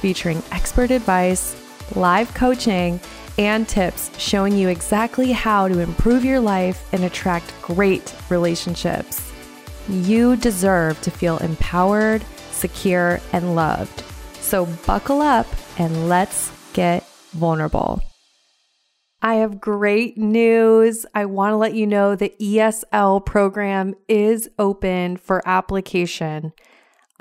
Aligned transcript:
featuring 0.00 0.42
expert 0.50 0.90
advice, 0.90 1.56
live 1.94 2.32
coaching, 2.34 3.00
and 3.38 3.68
tips 3.68 4.10
showing 4.18 4.56
you 4.56 4.68
exactly 4.68 5.32
how 5.32 5.68
to 5.68 5.78
improve 5.78 6.24
your 6.24 6.40
life 6.40 6.86
and 6.92 7.04
attract 7.04 7.54
great 7.62 8.14
relationships. 8.28 9.32
You 9.88 10.36
deserve 10.36 11.00
to 11.02 11.10
feel 11.10 11.38
empowered, 11.38 12.24
secure, 12.50 13.20
and 13.32 13.54
loved. 13.54 14.02
So 14.40 14.66
buckle 14.86 15.22
up 15.22 15.46
and 15.78 16.08
let's 16.08 16.52
get 16.72 17.06
vulnerable. 17.30 18.02
I 19.22 19.34
have 19.36 19.60
great 19.60 20.16
news. 20.16 21.04
I 21.14 21.26
want 21.26 21.52
to 21.52 21.56
let 21.56 21.74
you 21.74 21.86
know 21.86 22.14
the 22.14 22.32
ESL 22.40 23.24
program 23.24 23.94
is 24.08 24.48
open 24.58 25.18
for 25.18 25.46
application. 25.46 26.52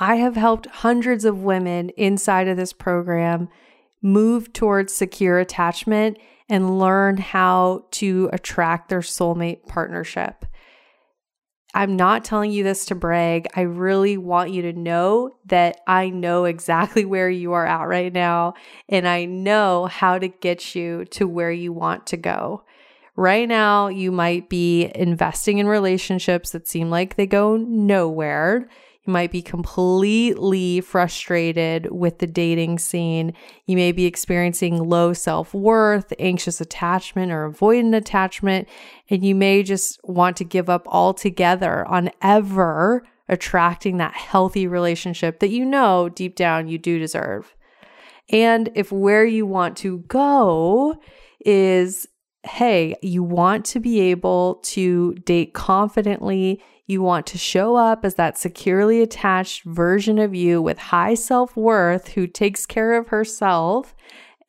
I 0.02 0.16
have 0.16 0.38
helped 0.38 0.66
hundreds 0.68 1.26
of 1.26 1.44
women 1.44 1.90
inside 1.90 2.48
of 2.48 2.56
this 2.56 2.72
program 2.72 3.50
move 4.02 4.54
towards 4.54 4.94
secure 4.94 5.40
attachment 5.40 6.18
and 6.48 6.80
learn 6.80 7.18
how 7.18 7.86
to 7.92 8.30
attract 8.32 8.88
their 8.88 9.02
soulmate 9.02 9.68
partnership. 9.68 10.46
I'm 11.76 11.98
not 11.98 12.24
telling 12.24 12.52
you 12.52 12.64
this 12.64 12.86
to 12.86 12.96
brag. 12.96 13.48
I 13.56 13.62
really 13.62 14.18
want 14.18 14.52
you 14.52 14.62
to 14.64 14.74
know 14.74 15.32
that 15.48 15.82
I 15.86 16.10
know 16.10 16.46
exactly 16.46 17.04
where 17.06 17.30
you 17.30 17.52
are 17.52 17.66
at 17.66 17.84
right 17.84 18.12
now, 18.12 18.54
and 18.88 19.06
I 19.06 19.26
know 19.26 19.86
how 19.86 20.18
to 20.18 20.30
get 20.30 20.76
you 20.76 21.04
to 21.12 21.28
where 21.28 21.52
you 21.52 21.74
want 21.74 22.08
to 22.08 22.18
go. 22.18 22.64
Right 23.18 23.50
now, 23.50 23.90
you 23.90 24.14
might 24.14 24.50
be 24.50 24.90
investing 24.96 25.58
in 25.58 25.68
relationships 25.68 26.52
that 26.52 26.70
seem 26.70 26.90
like 26.90 27.18
they 27.18 27.28
go 27.28 27.58
nowhere 27.58 28.70
you 29.06 29.14
might 29.14 29.32
be 29.32 29.42
completely 29.42 30.82
frustrated 30.82 31.90
with 31.92 32.20
the 32.20 32.28
dating 32.28 32.80
scene. 32.80 33.34
You 33.66 33.78
may 33.78 33.92
be 33.92 34.06
experiencing 34.06 34.78
low 34.78 35.14
self 35.14 35.54
worth, 35.54 36.12
anxious 36.20 36.60
attachment, 36.60 37.32
or 37.32 37.50
avoidant 37.50 37.96
attachment. 37.96 38.68
And 39.10 39.24
you 39.24 39.36
may 39.36 39.64
just 39.64 40.00
want 40.04 40.38
to 40.38 40.44
give 40.44 40.70
up 40.70 40.86
altogether 40.88 41.88
on 41.88 42.12
ever 42.22 43.04
attracting 43.30 43.98
that 43.98 44.16
healthy 44.16 44.68
relationship 44.68 45.40
that 45.40 45.50
you 45.50 45.64
know 45.64 46.10
deep 46.10 46.36
down 46.36 46.68
you 46.68 46.78
do 46.78 47.00
deserve. 47.00 47.56
And 48.30 48.70
if 48.76 48.92
where 48.92 49.26
you 49.26 49.46
want 49.46 49.78
to 49.78 50.00
go 50.00 51.00
is 51.46 52.08
hey, 52.44 52.96
you 53.02 53.22
want 53.22 53.66
to 53.66 53.80
be 53.80 54.00
able 54.00 54.56
to 54.64 55.14
date 55.26 55.54
confidently. 55.54 56.62
You 56.90 57.04
want 57.04 57.28
to 57.28 57.38
show 57.38 57.76
up 57.76 58.04
as 58.04 58.16
that 58.16 58.36
securely 58.36 59.04
attached 59.04 59.62
version 59.64 60.18
of 60.18 60.34
you 60.34 60.60
with 60.60 60.80
high 60.80 61.14
self 61.14 61.56
worth 61.56 62.08
who 62.08 62.26
takes 62.26 62.66
care 62.66 62.98
of 62.98 63.10
herself 63.10 63.94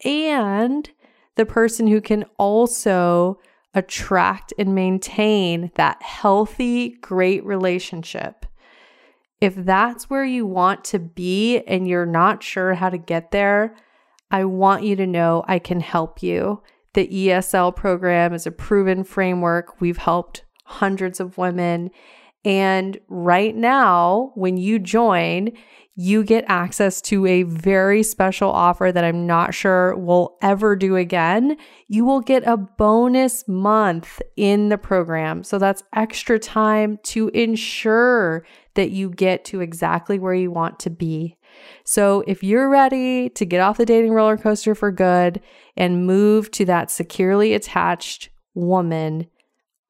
and 0.06 0.88
the 1.36 1.44
person 1.44 1.86
who 1.86 2.00
can 2.00 2.24
also 2.38 3.38
attract 3.74 4.54
and 4.58 4.74
maintain 4.74 5.70
that 5.74 6.00
healthy, 6.02 6.96
great 7.02 7.44
relationship. 7.44 8.46
If 9.42 9.54
that's 9.54 10.08
where 10.08 10.24
you 10.24 10.46
want 10.46 10.82
to 10.84 10.98
be 10.98 11.58
and 11.66 11.86
you're 11.86 12.06
not 12.06 12.42
sure 12.42 12.72
how 12.72 12.88
to 12.88 12.96
get 12.96 13.32
there, 13.32 13.76
I 14.30 14.46
want 14.46 14.82
you 14.82 14.96
to 14.96 15.06
know 15.06 15.44
I 15.46 15.58
can 15.58 15.80
help 15.80 16.22
you. 16.22 16.62
The 16.94 17.06
ESL 17.06 17.76
program 17.76 18.32
is 18.32 18.46
a 18.46 18.50
proven 18.50 19.04
framework. 19.04 19.78
We've 19.78 19.98
helped 19.98 20.44
hundreds 20.64 21.20
of 21.20 21.36
women 21.36 21.90
and 22.44 22.98
right 23.08 23.54
now, 23.54 24.32
when 24.34 24.56
you 24.56 24.78
join, 24.78 25.50
you 25.96 26.24
get 26.24 26.44
access 26.48 27.02
to 27.02 27.26
a 27.26 27.42
very 27.42 28.02
special 28.02 28.50
offer 28.50 28.90
that 28.90 29.04
I'm 29.04 29.26
not 29.26 29.52
sure 29.52 29.94
we'll 29.96 30.38
ever 30.40 30.74
do 30.74 30.96
again. 30.96 31.58
You 31.88 32.06
will 32.06 32.22
get 32.22 32.42
a 32.46 32.56
bonus 32.56 33.46
month 33.46 34.22
in 34.36 34.70
the 34.70 34.78
program. 34.78 35.44
So 35.44 35.58
that's 35.58 35.82
extra 35.94 36.38
time 36.38 36.98
to 37.04 37.28
ensure 37.34 38.46
that 38.76 38.92
you 38.92 39.10
get 39.10 39.44
to 39.46 39.60
exactly 39.60 40.18
where 40.18 40.32
you 40.32 40.50
want 40.50 40.78
to 40.80 40.90
be. 40.90 41.36
So 41.84 42.24
if 42.26 42.42
you're 42.42 42.70
ready 42.70 43.28
to 43.30 43.44
get 43.44 43.60
off 43.60 43.76
the 43.76 43.84
dating 43.84 44.12
roller 44.12 44.38
coaster 44.38 44.74
for 44.74 44.90
good 44.90 45.42
and 45.76 46.06
move 46.06 46.50
to 46.52 46.64
that 46.64 46.90
securely 46.90 47.52
attached 47.52 48.30
woman, 48.54 49.26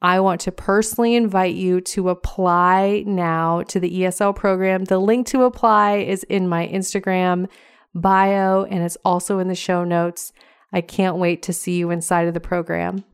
I 0.03 0.21
want 0.21 0.41
to 0.43 0.53
personally 0.53 1.15
invite 1.15 1.55
you 1.55 1.83
to 1.83 2.09
apply 2.09 3.05
now 3.07 3.63
to 3.65 3.79
the 3.79 4.01
ESL 4.01 4.35
program. 4.35 4.85
The 4.85 4.99
link 4.99 5.27
to 5.27 5.43
apply 5.43 5.97
is 5.97 6.25
in 6.25 6.49
my 6.49 6.67
Instagram 6.69 7.49
bio 7.95 8.65
and 8.65 8.83
it's 8.83 8.97
also 9.05 9.41
in 9.41 9.49
the 9.49 9.55
show 9.55 9.85
notes. 9.85 10.33
I 10.73 10.81
can't 10.81 11.19
wait 11.19 11.43
to 11.43 11.53
see 11.53 11.77
you 11.77 11.91
inside 11.91 12.29
of 12.29 12.33
the 12.33 12.41
program. 12.41 13.05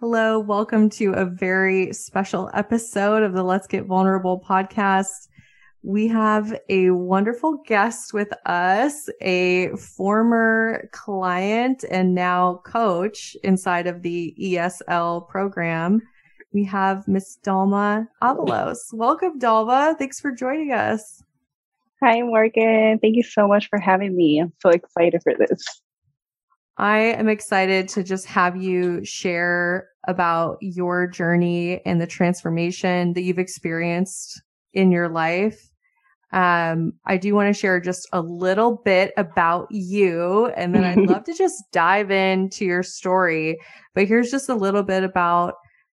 Hello, 0.00 0.38
welcome 0.38 0.88
to 0.90 1.12
a 1.12 1.26
very 1.26 1.92
special 1.92 2.50
episode 2.54 3.22
of 3.22 3.34
the 3.34 3.42
Let's 3.42 3.66
Get 3.66 3.84
Vulnerable 3.84 4.40
podcast 4.40 5.28
we 5.82 6.06
have 6.08 6.56
a 6.68 6.90
wonderful 6.90 7.60
guest 7.66 8.14
with 8.14 8.32
us, 8.46 9.08
a 9.20 9.68
former 9.76 10.88
client 10.92 11.84
and 11.90 12.14
now 12.14 12.62
coach 12.64 13.36
inside 13.42 13.88
of 13.88 14.02
the 14.02 14.34
ESL 14.40 15.28
program. 15.28 16.00
We 16.52 16.64
have 16.64 17.08
Miss 17.08 17.36
Dalma 17.44 18.06
Avalos. 18.22 18.78
Welcome, 18.92 19.40
Dalma. 19.40 19.98
Thanks 19.98 20.20
for 20.20 20.30
joining 20.30 20.70
us. 20.72 21.22
Hi, 22.00 22.22
Morgan. 22.22 23.00
Thank 23.00 23.16
you 23.16 23.24
so 23.24 23.48
much 23.48 23.68
for 23.68 23.80
having 23.80 24.16
me. 24.16 24.38
I'm 24.38 24.52
so 24.60 24.70
excited 24.70 25.20
for 25.22 25.34
this. 25.36 25.64
I 26.78 26.98
am 26.98 27.28
excited 27.28 27.88
to 27.88 28.04
just 28.04 28.26
have 28.26 28.56
you 28.56 29.04
share 29.04 29.88
about 30.06 30.58
your 30.60 31.08
journey 31.08 31.80
and 31.84 32.00
the 32.00 32.06
transformation 32.06 33.14
that 33.14 33.22
you've 33.22 33.38
experienced 33.38 34.42
in 34.72 34.90
your 34.90 35.08
life 35.08 35.71
um, 36.32 36.94
I 37.04 37.16
do 37.18 37.34
want 37.34 37.54
to 37.54 37.58
share 37.58 37.80
just 37.80 38.08
a 38.12 38.22
little 38.22 38.76
bit 38.84 39.12
about 39.16 39.68
you, 39.70 40.46
and 40.56 40.74
then 40.74 40.84
I'd 40.84 40.98
love 40.98 41.24
to 41.26 41.34
just 41.34 41.62
dive 41.72 42.10
into 42.10 42.64
your 42.64 42.82
story. 42.82 43.58
But 43.94 44.08
here's 44.08 44.30
just 44.30 44.48
a 44.48 44.54
little 44.54 44.82
bit 44.82 45.04
about 45.04 45.54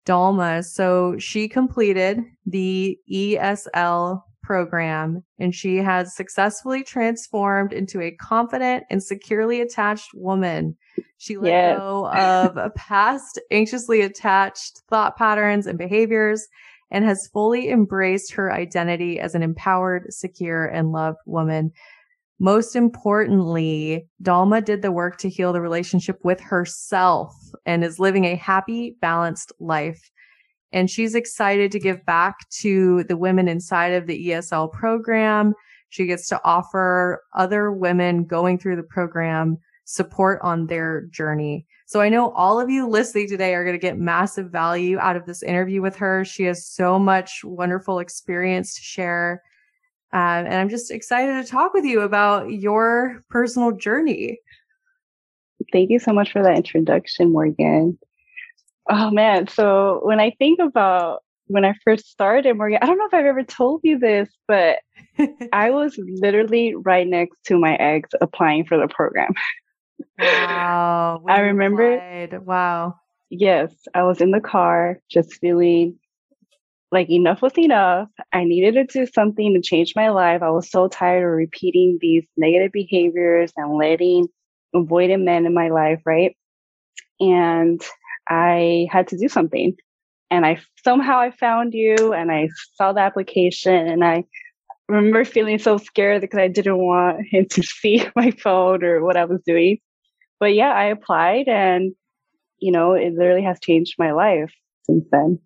Dalma. 0.06 0.64
So 0.64 1.16
she 1.18 1.48
completed 1.48 2.20
the 2.46 2.98
ESL 3.10 4.22
program 4.42 5.22
and 5.38 5.54
she 5.54 5.76
has 5.76 6.16
successfully 6.16 6.82
transformed 6.82 7.72
into 7.72 8.00
a 8.00 8.10
confident 8.10 8.84
and 8.90 9.02
securely 9.02 9.60
attached 9.60 10.10
woman. 10.14 10.76
She 11.18 11.36
let 11.36 11.48
yes. 11.48 11.78
go 11.78 12.08
of 12.08 12.56
a 12.56 12.70
past 12.70 13.40
anxiously 13.50 14.00
attached 14.00 14.82
thought 14.90 15.16
patterns 15.16 15.66
and 15.66 15.78
behaviors 15.78 16.48
and 16.92 17.06
has 17.06 17.26
fully 17.32 17.70
embraced 17.70 18.34
her 18.34 18.52
identity 18.52 19.18
as 19.18 19.34
an 19.34 19.42
empowered, 19.42 20.06
secure, 20.10 20.66
and 20.66 20.92
loved 20.92 21.18
woman. 21.26 21.72
Most 22.38 22.76
importantly, 22.76 24.06
Dalma 24.22 24.62
did 24.62 24.82
the 24.82 24.92
work 24.92 25.16
to 25.18 25.30
heal 25.30 25.52
the 25.52 25.60
relationship 25.60 26.18
with 26.22 26.38
herself 26.40 27.34
and 27.64 27.82
is 27.82 27.98
living 27.98 28.26
a 28.26 28.36
happy, 28.36 28.96
balanced 29.00 29.52
life. 29.58 30.10
And 30.70 30.90
she's 30.90 31.14
excited 31.14 31.72
to 31.72 31.80
give 31.80 32.04
back 32.04 32.36
to 32.60 33.04
the 33.04 33.16
women 33.16 33.48
inside 33.48 33.94
of 33.94 34.06
the 34.06 34.28
ESL 34.28 34.70
program. 34.72 35.54
She 35.88 36.06
gets 36.06 36.28
to 36.28 36.40
offer 36.44 37.22
other 37.34 37.72
women 37.72 38.24
going 38.24 38.58
through 38.58 38.76
the 38.76 38.82
program 38.82 39.58
support 39.84 40.40
on 40.42 40.66
their 40.66 41.02
journey. 41.10 41.66
So 41.86 42.00
I 42.00 42.08
know 42.08 42.30
all 42.30 42.60
of 42.60 42.70
you 42.70 42.88
listening 42.88 43.28
today 43.28 43.54
are 43.54 43.64
going 43.64 43.78
to 43.78 43.86
get 43.86 43.98
massive 43.98 44.50
value 44.50 44.98
out 44.98 45.16
of 45.16 45.26
this 45.26 45.42
interview 45.42 45.82
with 45.82 45.96
her. 45.96 46.24
She 46.24 46.44
has 46.44 46.66
so 46.66 46.98
much 46.98 47.40
wonderful 47.44 47.98
experience 47.98 48.74
to 48.76 48.80
share. 48.80 49.42
Um, 50.12 50.46
and 50.46 50.54
I'm 50.54 50.68
just 50.68 50.90
excited 50.90 51.42
to 51.42 51.50
talk 51.50 51.74
with 51.74 51.84
you 51.84 52.02
about 52.02 52.50
your 52.50 53.20
personal 53.30 53.72
journey. 53.72 54.38
Thank 55.72 55.90
you 55.90 55.98
so 55.98 56.12
much 56.12 56.32
for 56.32 56.42
that 56.42 56.56
introduction, 56.56 57.32
Morgan. 57.32 57.98
Oh 58.90 59.10
man, 59.10 59.46
so 59.46 60.00
when 60.02 60.20
I 60.20 60.30
think 60.38 60.58
about 60.60 61.22
when 61.46 61.64
I 61.64 61.74
first 61.84 62.10
started, 62.10 62.56
Morgan, 62.56 62.78
I 62.82 62.86
don't 62.86 62.98
know 62.98 63.06
if 63.06 63.14
I've 63.14 63.26
ever 63.26 63.42
told 63.42 63.80
you 63.84 63.98
this, 63.98 64.28
but 64.48 64.78
I 65.52 65.70
was 65.70 65.98
literally 65.98 66.74
right 66.74 67.06
next 67.06 67.36
to 67.46 67.58
my 67.58 67.74
ex 67.76 68.10
applying 68.20 68.64
for 68.64 68.78
the 68.78 68.88
program. 68.88 69.34
Wow. 70.18 71.24
I 71.28 71.40
remember. 71.40 71.94
Applied. 71.94 72.46
Wow. 72.46 72.96
Yes, 73.30 73.72
I 73.94 74.02
was 74.02 74.20
in 74.20 74.30
the 74.30 74.40
car 74.40 75.00
just 75.10 75.34
feeling 75.34 75.98
like 76.92 77.08
enough 77.08 77.40
was 77.40 77.56
enough. 77.56 78.08
I 78.32 78.44
needed 78.44 78.74
to 78.74 78.84
do 78.84 79.10
something 79.10 79.54
to 79.54 79.62
change 79.62 79.94
my 79.96 80.10
life. 80.10 80.42
I 80.42 80.50
was 80.50 80.70
so 80.70 80.88
tired 80.88 81.24
of 81.24 81.30
repeating 81.30 81.98
these 82.00 82.26
negative 82.36 82.70
behaviors 82.70 83.50
and 83.56 83.78
letting 83.78 84.28
avoidant 84.74 85.24
men 85.24 85.46
in 85.46 85.54
my 85.54 85.70
life, 85.70 86.00
right? 86.04 86.36
And 87.18 87.80
I 88.28 88.88
had 88.90 89.08
to 89.08 89.16
do 89.16 89.28
something. 89.28 89.74
And 90.30 90.44
I 90.44 90.60
somehow 90.84 91.18
I 91.18 91.30
found 91.30 91.72
you 91.72 92.12
and 92.12 92.30
I 92.30 92.48
saw 92.74 92.92
the 92.92 93.00
application 93.00 93.86
and 93.86 94.04
I 94.04 94.24
remember 94.88 95.24
feeling 95.24 95.58
so 95.58 95.78
scared 95.78 96.20
because 96.20 96.38
I 96.38 96.48
didn't 96.48 96.78
want 96.78 97.26
him 97.26 97.46
to 97.50 97.62
see 97.62 98.06
my 98.14 98.30
phone 98.32 98.84
or 98.84 99.02
what 99.02 99.16
I 99.16 99.24
was 99.24 99.40
doing. 99.46 99.78
But 100.42 100.54
yeah, 100.54 100.72
I 100.72 100.86
applied 100.86 101.46
and 101.46 101.94
you 102.58 102.72
know, 102.72 102.94
it 102.94 103.14
literally 103.14 103.44
has 103.44 103.60
changed 103.60 103.94
my 103.96 104.10
life 104.10 104.52
since 104.82 105.04
then. 105.12 105.38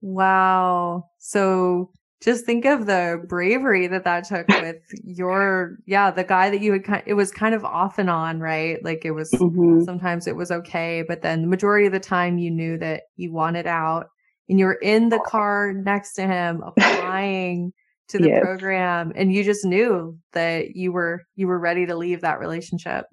Wow. 0.00 1.10
So 1.18 1.90
just 2.22 2.46
think 2.46 2.64
of 2.64 2.86
the 2.86 3.22
bravery 3.28 3.86
that 3.88 4.04
that 4.04 4.24
took 4.24 4.48
with 4.62 4.78
your, 5.04 5.76
yeah, 5.84 6.10
the 6.10 6.24
guy 6.24 6.48
that 6.48 6.62
you 6.62 6.72
had 6.72 6.84
kind 6.84 7.02
it 7.04 7.12
was 7.12 7.30
kind 7.30 7.54
of 7.54 7.66
off 7.66 7.98
and 7.98 8.08
on, 8.08 8.40
right? 8.40 8.82
Like 8.82 9.04
it 9.04 9.10
was, 9.10 9.30
mm-hmm. 9.32 9.84
sometimes 9.84 10.26
it 10.26 10.36
was 10.36 10.50
okay, 10.50 11.04
but 11.06 11.20
then 11.20 11.42
the 11.42 11.48
majority 11.48 11.86
of 11.86 11.92
the 11.92 12.00
time 12.00 12.38
you 12.38 12.50
knew 12.50 12.78
that 12.78 13.02
you 13.16 13.34
wanted 13.34 13.66
out 13.66 14.06
and 14.48 14.58
you're 14.58 14.72
in 14.72 15.10
the 15.10 15.20
car 15.20 15.74
next 15.74 16.14
to 16.14 16.22
him 16.22 16.62
applying 16.66 17.74
to 18.08 18.16
the 18.16 18.28
yes. 18.28 18.42
program 18.42 19.12
and 19.16 19.34
you 19.34 19.44
just 19.44 19.66
knew 19.66 20.18
that 20.32 20.76
you 20.76 20.92
were, 20.92 21.26
you 21.36 21.46
were 21.46 21.58
ready 21.58 21.84
to 21.84 21.94
leave 21.94 22.22
that 22.22 22.40
relationship. 22.40 23.04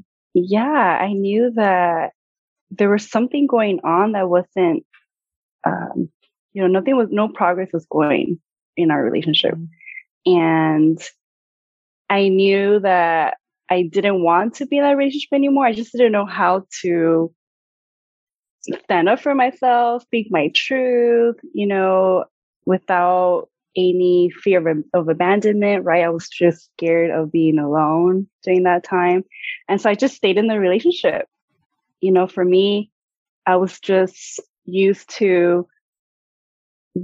Yeah. 0.46 0.98
I 1.02 1.14
knew 1.14 1.52
that 1.56 2.12
there 2.70 2.90
was 2.90 3.10
something 3.10 3.48
going 3.48 3.80
on 3.84 4.12
that 4.12 4.30
wasn't, 4.30 4.86
um, 5.66 6.10
you 6.54 6.62
know, 6.62 6.68
nothing 6.68 6.96
was, 6.96 7.08
no 7.10 7.28
progress 7.28 7.70
was 7.74 7.88
going 7.90 8.40
in 8.76 8.92
our 8.92 9.04
relationship. 9.04 9.56
Mm-hmm. 9.56 10.32
And 10.32 11.02
I 12.10 12.28
knew 12.28 12.80
that 12.82 13.38
I 13.70 13.82
didn't 13.84 14.22
want 14.22 14.56
to 14.56 14.66
be 14.66 14.78
in 14.78 14.84
that 14.84 14.96
relationship 14.96 15.34
anymore. 15.34 15.66
I 15.66 15.74
just 15.74 15.92
didn't 15.92 16.12
know 16.12 16.26
how 16.26 16.66
to 16.82 17.34
stand 18.84 19.10
up 19.10 19.20
for 19.20 19.34
myself, 19.34 20.04
speak 20.04 20.28
my 20.30 20.52
truth, 20.54 21.38
you 21.54 21.66
know, 21.66 22.26
without 22.66 23.50
any 23.78 24.32
fear 24.32 24.68
of, 24.68 24.84
of 24.94 25.08
abandonment, 25.08 25.86
right? 25.86 26.04
I 26.04 26.10
was 26.10 26.28
just 26.28 26.72
scared 26.74 27.12
of 27.12 27.32
being 27.32 27.60
alone 27.60 28.28
during 28.44 28.64
that 28.64 28.84
time. 28.84 29.24
And 29.70 29.80
so 29.80 29.90
I 29.90 29.96
just 29.96 30.16
stayed 30.16 30.38
in 30.38 30.48
the 30.48 30.60
relationship 30.60 31.28
you 32.02 32.12
know, 32.12 32.28
for 32.28 32.44
me, 32.44 32.92
I 33.46 33.56
was 33.58 33.80
just 33.80 34.40
used 34.66 35.10
to 35.18 35.68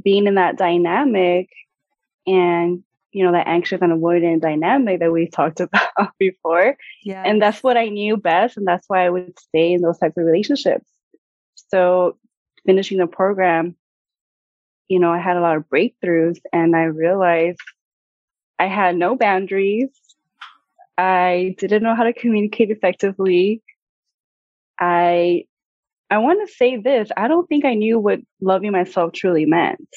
being 0.04 0.28
in 0.28 0.36
that 0.36 0.58
dynamic 0.58 1.50
and, 2.28 2.84
you 3.12 3.24
know, 3.24 3.32
that 3.32 3.48
anxious 3.48 3.82
and 3.82 3.92
avoidant 3.92 4.42
dynamic 4.42 5.00
that 5.00 5.12
we 5.12 5.28
talked 5.28 5.60
about 5.60 6.12
before. 6.20 6.78
Yeah. 7.04 7.24
And 7.26 7.42
that's 7.42 7.64
what 7.64 7.78
I 7.78 7.90
knew 7.90 8.18
best. 8.18 8.58
And 8.58 8.68
that's 8.68 8.88
why 8.88 9.06
I 9.06 9.10
would 9.10 9.38
stay 9.40 9.74
in 9.74 9.82
those 9.82 10.00
types 10.00 10.18
of 10.18 10.26
relationships. 10.26 10.90
So 11.70 12.18
finishing 12.66 12.98
the 12.98 13.08
program, 13.08 13.76
you 14.88 15.00
know, 15.00 15.12
I 15.12 15.20
had 15.20 15.38
a 15.38 15.42
lot 15.42 15.58
of 15.58 15.70
breakthroughs 15.70 16.40
and 16.52 16.76
I 16.76 16.84
realized 16.84 17.60
I 18.60 18.68
had 18.68 18.96
no 18.96 19.16
boundaries. 19.16 19.90
I 20.98 21.56
didn't 21.58 21.84
know 21.84 21.96
how 21.96 22.04
to 22.04 22.14
communicate 22.14 22.70
effectively. 22.70 23.62
I 24.80 25.46
I 26.10 26.20
want 26.20 26.48
to 26.48 26.54
say 26.54 26.78
this. 26.78 27.10
I 27.18 27.28
don't 27.28 27.48
think 27.48 27.66
I 27.66 27.74
knew 27.74 27.98
what 28.00 28.20
loving 28.40 28.72
myself 28.72 29.14
truly 29.14 29.46
meant. 29.46 29.90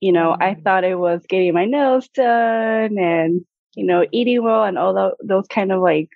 You 0.00 0.12
know. 0.12 0.36
I 0.38 0.54
mm. 0.54 0.64
thought 0.64 0.84
it 0.84 0.98
was 0.98 1.24
getting 1.28 1.54
my 1.54 1.66
nails 1.66 2.08
done 2.08 2.98
and, 2.98 3.44
you 3.76 3.86
know, 3.86 4.04
eating 4.10 4.42
well 4.42 4.64
and 4.64 4.76
all 4.76 4.94
the, 4.94 5.14
those 5.22 5.46
kind 5.46 5.70
of 5.70 5.80
like 5.80 6.08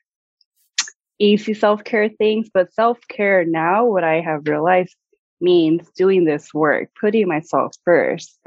easy 1.21 1.55
self 1.55 1.85
care 1.85 2.09
things. 2.09 2.49
But 2.53 2.73
self 2.73 2.99
care 3.09 3.45
now, 3.45 3.87
what 3.87 4.03
I 4.03 4.21
have 4.21 4.49
realized 4.49 4.97
means 5.41 5.89
doing 5.97 6.25
this 6.25 6.53
work, 6.53 6.91
putting 7.01 7.29
myself 7.29 7.75
first, 7.85 8.39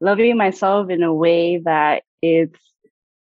loving 0.00 0.36
myself 0.36 0.90
in 0.90 1.02
a 1.02 1.14
way 1.14 1.58
that 1.58 2.02
it's 2.22 2.60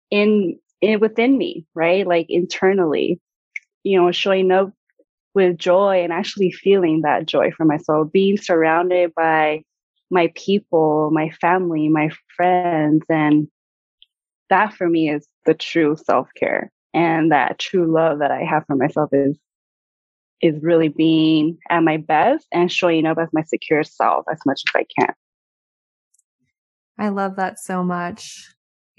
in, 0.10 0.60
in 0.82 1.00
within 1.00 1.38
me, 1.38 1.66
right? 1.76 2.08
Like 2.08 2.28
internally 2.30 3.20
you 3.88 3.98
know, 3.98 4.12
showing 4.12 4.52
up 4.52 4.74
with 5.34 5.58
joy 5.58 6.04
and 6.04 6.12
actually 6.12 6.52
feeling 6.52 7.02
that 7.02 7.26
joy 7.26 7.52
for 7.52 7.64
myself, 7.64 8.12
being 8.12 8.38
surrounded 8.38 9.14
by 9.16 9.64
my 10.10 10.32
people, 10.36 11.10
my 11.12 11.30
family, 11.42 11.88
my 11.88 12.10
friends. 12.36 13.06
And 13.10 13.48
that 14.50 14.74
for 14.74 14.90
me 14.90 15.10
is 15.10 15.26
the 15.46 15.54
true 15.54 15.96
self 15.96 16.28
care. 16.36 16.70
And 16.94 17.32
that 17.32 17.60
true 17.60 17.92
love 17.92 18.20
that 18.20 18.32
I 18.32 18.44
have 18.44 18.66
for 18.66 18.76
myself 18.76 19.10
is 19.14 19.38
is 20.42 20.62
really 20.62 20.90
being 20.90 21.58
at 21.70 21.84
my 21.84 21.98
best 21.98 22.48
and 22.52 22.72
showing 22.72 23.06
up 23.06 23.18
as 23.18 23.30
my 23.34 23.44
secure 23.44 23.84
self 23.84 24.26
as 24.32 24.40
much 24.46 24.62
as 24.68 24.82
I 24.82 24.86
can. 25.00 25.14
I 27.00 27.10
love 27.10 27.36
that 27.36 27.60
so 27.60 27.84
much. 27.84 28.48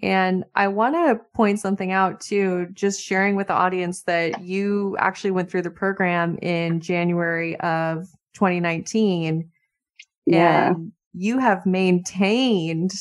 And 0.00 0.44
I 0.54 0.68
want 0.68 0.94
to 0.94 1.20
point 1.34 1.58
something 1.58 1.90
out 1.90 2.20
too, 2.20 2.68
just 2.72 3.02
sharing 3.02 3.34
with 3.34 3.48
the 3.48 3.54
audience 3.54 4.02
that 4.04 4.42
you 4.42 4.96
actually 4.98 5.32
went 5.32 5.50
through 5.50 5.62
the 5.62 5.70
program 5.70 6.38
in 6.40 6.80
January 6.80 7.58
of 7.60 8.06
2019. 8.34 9.50
Yeah. 10.26 10.68
And 10.68 10.92
you 11.14 11.38
have 11.38 11.66
maintained 11.66 12.92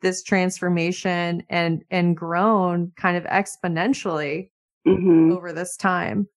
this 0.00 0.22
transformation 0.22 1.42
and 1.48 1.82
and 1.90 2.16
grown 2.16 2.92
kind 2.96 3.16
of 3.16 3.24
exponentially 3.24 4.50
mm-hmm. 4.86 5.32
over 5.32 5.52
this 5.52 5.76
time. 5.76 6.28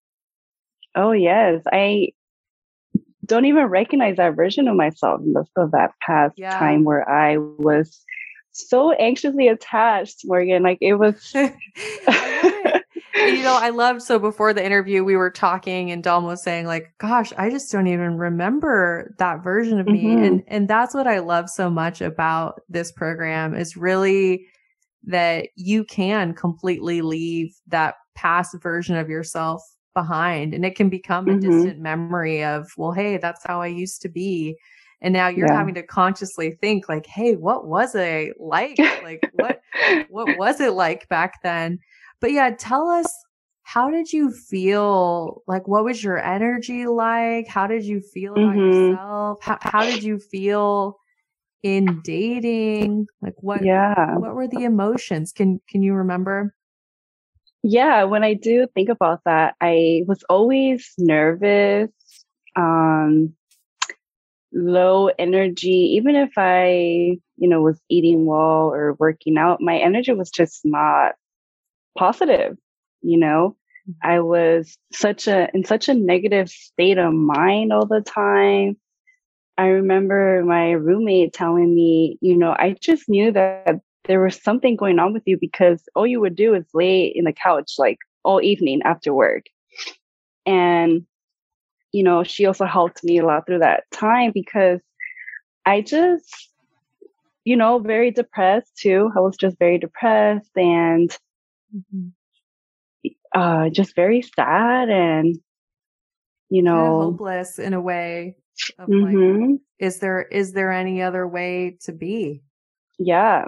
Oh 0.95 1.11
yes, 1.11 1.61
I 1.71 2.09
don't 3.25 3.45
even 3.45 3.65
recognize 3.65 4.17
that 4.17 4.35
version 4.35 4.67
of 4.67 4.75
myself 4.75 5.21
in 5.21 5.33
of 5.55 5.71
that 5.71 5.93
past 6.01 6.33
yeah. 6.37 6.57
time 6.57 6.83
where 6.83 7.07
I 7.09 7.37
was 7.37 8.03
so 8.51 8.91
anxiously 8.93 9.47
attached, 9.47 10.21
Morgan. 10.25 10.63
Like 10.63 10.79
it 10.81 10.95
was. 10.95 11.31
you 11.33 11.51
know, 13.43 13.57
I 13.59 13.69
loved 13.69 14.01
so 14.01 14.19
before 14.19 14.53
the 14.53 14.65
interview 14.65 15.03
we 15.03 15.15
were 15.15 15.29
talking 15.29 15.91
and 15.91 16.03
Dalma 16.03 16.27
was 16.27 16.43
saying 16.43 16.65
like, 16.65 16.93
gosh, 16.97 17.31
I 17.37 17.49
just 17.49 17.71
don't 17.71 17.87
even 17.87 18.17
remember 18.17 19.13
that 19.19 19.43
version 19.43 19.79
of 19.79 19.87
me. 19.87 20.03
Mm-hmm. 20.03 20.23
And 20.23 20.43
and 20.47 20.67
that's 20.67 20.93
what 20.93 21.07
I 21.07 21.19
love 21.19 21.49
so 21.49 21.69
much 21.69 22.01
about 22.01 22.61
this 22.69 22.91
program 22.91 23.53
is 23.53 23.77
really 23.77 24.47
that 25.03 25.49
you 25.55 25.83
can 25.83 26.33
completely 26.33 27.01
leave 27.01 27.55
that 27.67 27.95
past 28.15 28.55
version 28.61 28.95
of 28.95 29.09
yourself 29.09 29.63
behind 29.93 30.53
and 30.53 30.65
it 30.65 30.75
can 30.75 30.89
become 30.89 31.27
a 31.27 31.31
mm-hmm. 31.31 31.49
distant 31.49 31.79
memory 31.79 32.43
of, 32.43 32.71
well, 32.77 32.91
hey, 32.91 33.17
that's 33.17 33.45
how 33.45 33.61
I 33.61 33.67
used 33.67 34.01
to 34.03 34.09
be. 34.09 34.57
And 35.01 35.13
now 35.13 35.27
you're 35.29 35.47
yeah. 35.47 35.57
having 35.57 35.73
to 35.75 35.83
consciously 35.83 36.57
think 36.61 36.87
like, 36.87 37.05
hey, 37.07 37.35
what 37.35 37.65
was 37.65 37.95
I 37.95 38.31
like? 38.39 38.77
like 39.03 39.21
what 39.33 39.61
what 40.09 40.37
was 40.37 40.59
it 40.59 40.73
like 40.73 41.09
back 41.09 41.41
then? 41.41 41.79
But 42.19 42.31
yeah, 42.31 42.51
tell 42.51 42.87
us 42.87 43.11
how 43.63 43.89
did 43.89 44.13
you 44.13 44.31
feel? 44.31 45.41
Like 45.47 45.67
what 45.67 45.83
was 45.83 46.03
your 46.03 46.19
energy 46.23 46.85
like? 46.85 47.47
How 47.47 47.67
did 47.67 47.83
you 47.83 47.99
feel 47.99 48.33
about 48.33 48.55
mm-hmm. 48.55 48.89
yourself? 48.89 49.37
How, 49.41 49.57
how 49.61 49.83
did 49.83 50.03
you 50.03 50.19
feel 50.19 50.97
in 51.63 52.01
dating? 52.03 53.07
Like 53.21 53.35
what 53.37 53.63
yeah. 53.63 54.17
what 54.17 54.35
were 54.35 54.47
the 54.47 54.65
emotions? 54.65 55.31
Can 55.31 55.61
can 55.67 55.81
you 55.81 55.95
remember? 55.95 56.53
Yeah, 57.63 58.05
when 58.05 58.23
I 58.23 58.33
do 58.33 58.67
think 58.73 58.89
about 58.89 59.21
that, 59.25 59.55
I 59.61 60.03
was 60.07 60.23
always 60.29 60.93
nervous. 60.97 61.89
Um 62.55 63.35
low 64.53 65.09
energy 65.17 65.93
even 65.95 66.15
if 66.15 66.31
i 66.35 67.17
you 67.37 67.47
know 67.49 67.61
was 67.61 67.79
eating 67.89 68.25
well 68.25 68.69
or 68.69 68.93
working 68.99 69.37
out 69.37 69.61
my 69.61 69.77
energy 69.77 70.11
was 70.11 70.29
just 70.29 70.61
not 70.65 71.13
positive 71.97 72.57
you 73.01 73.17
know 73.17 73.55
mm-hmm. 73.89 74.09
i 74.09 74.19
was 74.19 74.77
such 74.91 75.27
a 75.27 75.49
in 75.53 75.63
such 75.63 75.87
a 75.87 75.93
negative 75.93 76.49
state 76.49 76.97
of 76.97 77.13
mind 77.13 77.71
all 77.71 77.85
the 77.85 78.01
time 78.01 78.75
i 79.57 79.67
remember 79.67 80.43
my 80.45 80.71
roommate 80.71 81.31
telling 81.31 81.73
me 81.73 82.17
you 82.19 82.35
know 82.35 82.51
i 82.51 82.75
just 82.81 83.07
knew 83.07 83.31
that 83.31 83.79
there 84.05 84.21
was 84.21 84.41
something 84.41 84.75
going 84.75 84.99
on 84.99 85.13
with 85.13 85.23
you 85.25 85.37
because 85.39 85.83
all 85.95 86.07
you 86.07 86.19
would 86.19 86.35
do 86.35 86.53
is 86.53 86.65
lay 86.73 87.05
in 87.05 87.25
the 87.25 87.33
couch 87.33 87.73
like 87.77 87.99
all 88.23 88.41
evening 88.41 88.81
after 88.83 89.13
work 89.13 89.45
and 90.45 91.05
you 91.91 92.03
know, 92.03 92.23
she 92.23 92.45
also 92.45 92.65
helped 92.65 93.03
me 93.03 93.17
a 93.17 93.25
lot 93.25 93.45
through 93.45 93.59
that 93.59 93.83
time 93.91 94.31
because 94.33 94.79
I 95.65 95.81
just, 95.81 96.49
you 97.43 97.55
know, 97.55 97.79
very 97.79 98.11
depressed 98.11 98.75
too. 98.77 99.11
I 99.15 99.19
was 99.19 99.35
just 99.37 99.59
very 99.59 99.77
depressed 99.77 100.51
and 100.55 101.15
mm-hmm. 101.75 103.09
uh, 103.35 103.69
just 103.69 103.95
very 103.95 104.21
sad 104.21 104.89
and, 104.89 105.37
you 106.49 106.61
know, 106.61 106.71
kind 106.71 106.87
of 106.87 107.01
hopeless 107.11 107.59
in 107.59 107.73
a 107.73 107.81
way. 107.81 108.35
Mm-hmm. 108.79 109.51
Like, 109.51 109.59
is 109.79 109.99
there 109.99 110.21
is 110.21 110.53
there 110.53 110.71
any 110.71 111.01
other 111.01 111.27
way 111.27 111.77
to 111.83 111.91
be? 111.91 112.43
Yeah, 112.99 113.45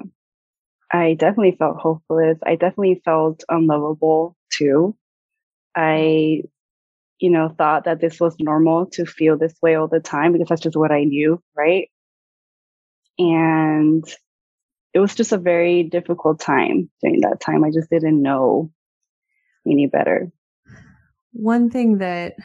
I 0.93 1.15
definitely 1.15 1.55
felt 1.57 1.77
hopeless. 1.77 2.38
I 2.45 2.51
definitely 2.55 3.01
felt 3.03 3.43
unlovable 3.50 4.38
too. 4.51 4.95
I, 5.75 6.43
you 7.19 7.31
know, 7.31 7.50
thought 7.50 7.85
that 7.85 8.00
this 8.00 8.19
was 8.19 8.35
normal 8.39 8.85
to 8.91 9.05
feel 9.07 9.35
this 9.35 9.55
way 9.59 9.73
all 9.73 9.88
the 9.88 10.00
time 10.00 10.33
because 10.33 10.50
that's 10.50 10.62
just 10.62 10.77
what 10.77 10.91
I 10.91 11.03
knew, 11.03 11.41
right? 11.57 11.89
And 13.17 14.05
it 14.93 15.00
was 15.00 15.15
just 15.15 15.31
a 15.31 15.38
very 15.39 15.81
difficult 15.83 16.39
time 16.39 16.91
during 17.01 17.21
that 17.21 17.39
time. 17.39 17.63
I 17.63 17.71
just 17.71 17.89
didn't 17.89 18.21
know 18.21 18.71
any 19.67 19.88
better. 19.88 20.31
One 21.31 21.71
thing 21.71 21.97
that 21.97 22.35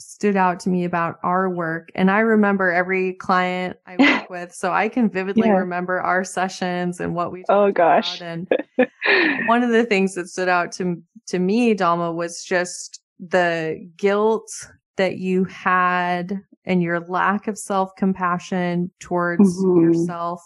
stood 0.00 0.36
out 0.36 0.58
to 0.60 0.70
me 0.70 0.84
about 0.84 1.18
our 1.22 1.48
work. 1.48 1.90
And 1.94 2.10
I 2.10 2.20
remember 2.20 2.70
every 2.70 3.14
client 3.14 3.76
I 3.86 3.96
work 3.98 4.30
with, 4.30 4.54
so 4.54 4.72
I 4.72 4.88
can 4.88 5.10
vividly 5.10 5.48
yeah. 5.48 5.54
remember 5.54 6.00
our 6.00 6.24
sessions 6.24 7.00
and 7.00 7.14
what 7.14 7.32
we. 7.32 7.44
Oh 7.48 7.70
gosh! 7.70 8.20
And 8.20 8.50
one 9.46 9.62
of 9.62 9.70
the 9.70 9.84
things 9.84 10.14
that 10.14 10.28
stood 10.28 10.48
out 10.48 10.72
to 10.72 11.02
to 11.28 11.38
me, 11.38 11.74
Dalma, 11.74 12.14
was 12.14 12.44
just 12.44 13.00
the 13.18 13.88
guilt 13.96 14.50
that 14.96 15.18
you 15.18 15.44
had 15.44 16.40
and 16.64 16.82
your 16.82 17.00
lack 17.00 17.48
of 17.48 17.58
self 17.58 17.90
compassion 17.96 18.90
towards 19.00 19.64
mm-hmm. 19.64 19.82
yourself 19.82 20.40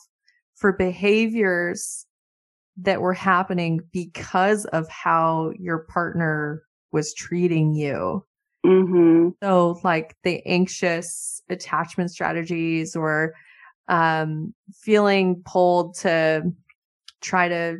for 0.54 0.72
behaviors 0.72 2.06
that 2.76 3.00
were 3.00 3.14
happening 3.14 3.80
because 3.92 4.64
of 4.66 4.88
how 4.88 5.52
your 5.58 5.86
partner 5.90 6.62
was 6.92 7.14
treating 7.14 7.72
you. 7.72 8.24
Mm-hmm. 8.64 9.30
So, 9.42 9.80
like 9.84 10.16
the 10.22 10.44
anxious 10.46 11.42
attachment 11.48 12.10
strategies 12.10 12.96
or 12.96 13.34
um, 13.88 14.54
feeling 14.72 15.42
pulled 15.44 15.96
to 15.98 16.52
try 17.20 17.48
to 17.48 17.78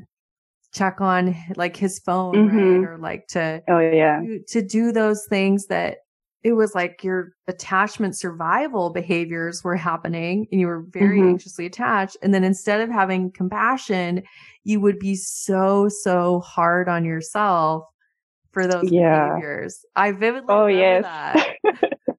check 0.73 1.01
on 1.01 1.37
like 1.57 1.77
his 1.77 1.99
phone, 2.01 2.35
mm-hmm. 2.35 2.57
right? 2.57 2.89
Or 2.89 2.99
like 2.99 3.27
to, 3.29 3.63
oh, 3.69 3.79
yeah, 3.79 4.21
to 4.49 4.63
do 4.63 4.93
those 4.93 5.27
things 5.27 5.67
that 5.67 5.99
it 6.45 6.53
was 6.53 6.75
like 6.75 7.03
your 7.03 7.33
attachment 7.49 8.15
survival 8.15 8.91
behaviors 8.91 9.65
were 9.65 9.77
happening 9.77 10.47
and 10.53 10.61
you 10.61 10.67
were 10.67 10.85
very 10.91 11.19
mm-hmm. 11.19 11.31
anxiously 11.31 11.65
attached. 11.65 12.19
And 12.23 12.35
then 12.35 12.45
instead 12.45 12.83
of 12.83 12.91
having 12.91 13.33
compassion, 13.33 14.23
you 14.63 14.79
would 14.81 14.99
be 14.99 15.17
so, 15.17 15.89
so 15.89 16.41
hard 16.41 16.87
on 16.87 17.07
yourself 17.07 17.85
for 18.55 18.67
those 18.67 18.91
yeah. 18.91 19.35
behaviors. 19.35 19.85
I 19.95 20.13
vividly 20.13 20.47
oh 20.49 20.67
yes 20.67 21.03
that. 21.05 21.57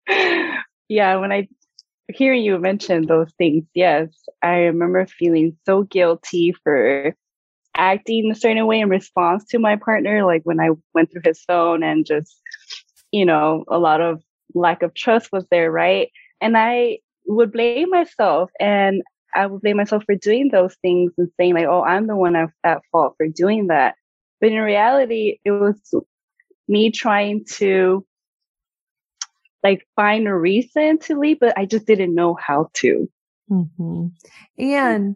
yeah, 0.90 1.16
when 1.16 1.32
I 1.32 1.48
hear 2.10 2.34
you 2.34 2.60
mention 2.60 3.08
those 3.08 3.32
things, 3.38 3.64
yes, 3.74 4.10
I 4.44 4.58
remember 4.66 5.06
feeling 5.08 5.58
so 5.66 5.84
guilty 5.84 6.54
for 6.64 7.16
acting 7.76 8.32
a 8.32 8.36
certain 8.36 8.66
way 8.68 8.80
in 8.80 8.90
response 8.90 9.46
to 9.46 9.60
my 9.60 9.76
partner, 9.76 10.26
like 10.26 10.42
when 10.44 10.60
I 10.60 10.70
went 10.94 11.12
through 11.12 11.24
his 11.26 11.42
phone 11.42 11.84
and 11.84 12.06
just, 12.06 12.40
you 13.12 13.26
know, 13.26 13.66
a 13.68 13.80
lot 13.80 14.02
of 14.02 14.22
lack 14.54 14.84
of 14.84 14.94
trust 14.94 15.32
was 15.32 15.46
there, 15.52 15.72
right? 15.72 16.10
And 16.42 16.58
I 16.58 17.00
would 17.26 17.52
blame 17.52 17.90
myself 17.90 18.52
and 18.60 19.02
I 19.34 19.48
would 19.48 19.62
blame 19.62 19.78
myself 19.78 20.04
for 20.06 20.16
doing 20.16 20.50
those 20.50 20.76
things 20.82 21.12
and 21.18 21.30
saying 21.38 21.56
like, 21.56 21.66
oh, 21.66 21.84
I'm 21.84 22.08
the 22.08 22.16
one 22.16 22.36
at 22.36 22.82
fault 22.92 23.16
for 23.18 23.28
doing 23.28 23.68
that. 23.68 23.96
But 24.40 24.52
in 24.52 24.60
reality, 24.60 25.40
it 25.44 25.52
was 25.52 25.76
me 26.68 26.92
trying 26.92 27.46
to 27.54 28.06
like 29.64 29.86
find 29.96 30.28
a 30.28 30.36
reason 30.36 31.00
to 31.00 31.20
leave, 31.20 31.40
but 31.40 31.58
I 31.58 31.66
just 31.66 31.88
didn't 31.88 32.14
know 32.14 32.36
how 32.36 32.70
to. 32.76 33.10
Mm-hmm. 33.52 34.08
And 34.60 35.16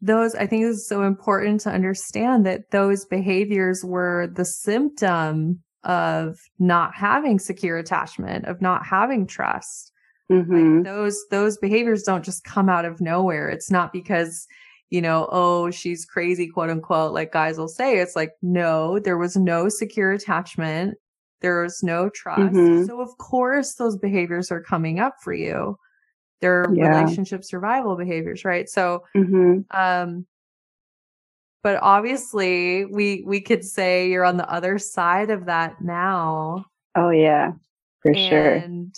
those, 0.00 0.34
I 0.34 0.46
think 0.46 0.64
is 0.64 0.88
so 0.88 1.02
important 1.02 1.60
to 1.62 1.70
understand 1.70 2.46
that 2.46 2.70
those 2.70 3.04
behaviors 3.04 3.84
were 3.84 4.28
the 4.34 4.44
symptom 4.44 5.62
of 5.84 6.38
not 6.58 6.94
having 6.94 7.38
secure 7.38 7.76
attachment, 7.76 8.46
of 8.46 8.62
not 8.62 8.86
having 8.86 9.26
trust. 9.26 9.92
Mm-hmm. 10.30 10.76
Like 10.76 10.84
those, 10.84 11.22
those 11.30 11.58
behaviors 11.58 12.02
don't 12.02 12.24
just 12.24 12.44
come 12.44 12.68
out 12.70 12.86
of 12.86 13.00
nowhere. 13.00 13.50
It's 13.50 13.70
not 13.70 13.92
because 13.92 14.46
you 14.94 15.02
know, 15.02 15.28
oh, 15.32 15.72
she's 15.72 16.04
crazy, 16.04 16.46
quote 16.46 16.70
unquote, 16.70 17.12
like 17.12 17.32
guys 17.32 17.58
will 17.58 17.66
say. 17.66 17.98
It's 17.98 18.14
like, 18.14 18.34
no, 18.42 19.00
there 19.00 19.18
was 19.18 19.36
no 19.36 19.68
secure 19.68 20.12
attachment. 20.12 20.96
There 21.40 21.62
was 21.62 21.82
no 21.82 22.08
trust. 22.10 22.54
Mm-hmm. 22.54 22.84
So 22.84 23.00
of 23.00 23.18
course 23.18 23.74
those 23.74 23.96
behaviors 23.96 24.52
are 24.52 24.62
coming 24.62 25.00
up 25.00 25.16
for 25.20 25.32
you. 25.32 25.76
They're 26.40 26.72
yeah. 26.72 27.00
relationship 27.00 27.42
survival 27.42 27.96
behaviors, 27.96 28.44
right? 28.44 28.68
So, 28.68 29.02
mm-hmm. 29.16 29.62
um, 29.76 30.26
but 31.64 31.80
obviously 31.82 32.84
we, 32.84 33.24
we 33.26 33.40
could 33.40 33.64
say 33.64 34.08
you're 34.08 34.24
on 34.24 34.36
the 34.36 34.48
other 34.48 34.78
side 34.78 35.30
of 35.30 35.46
that 35.46 35.82
now. 35.82 36.66
Oh 36.94 37.10
yeah, 37.10 37.50
for 38.00 38.12
and 38.12 38.18
sure. 38.30 38.54
And 38.54 38.94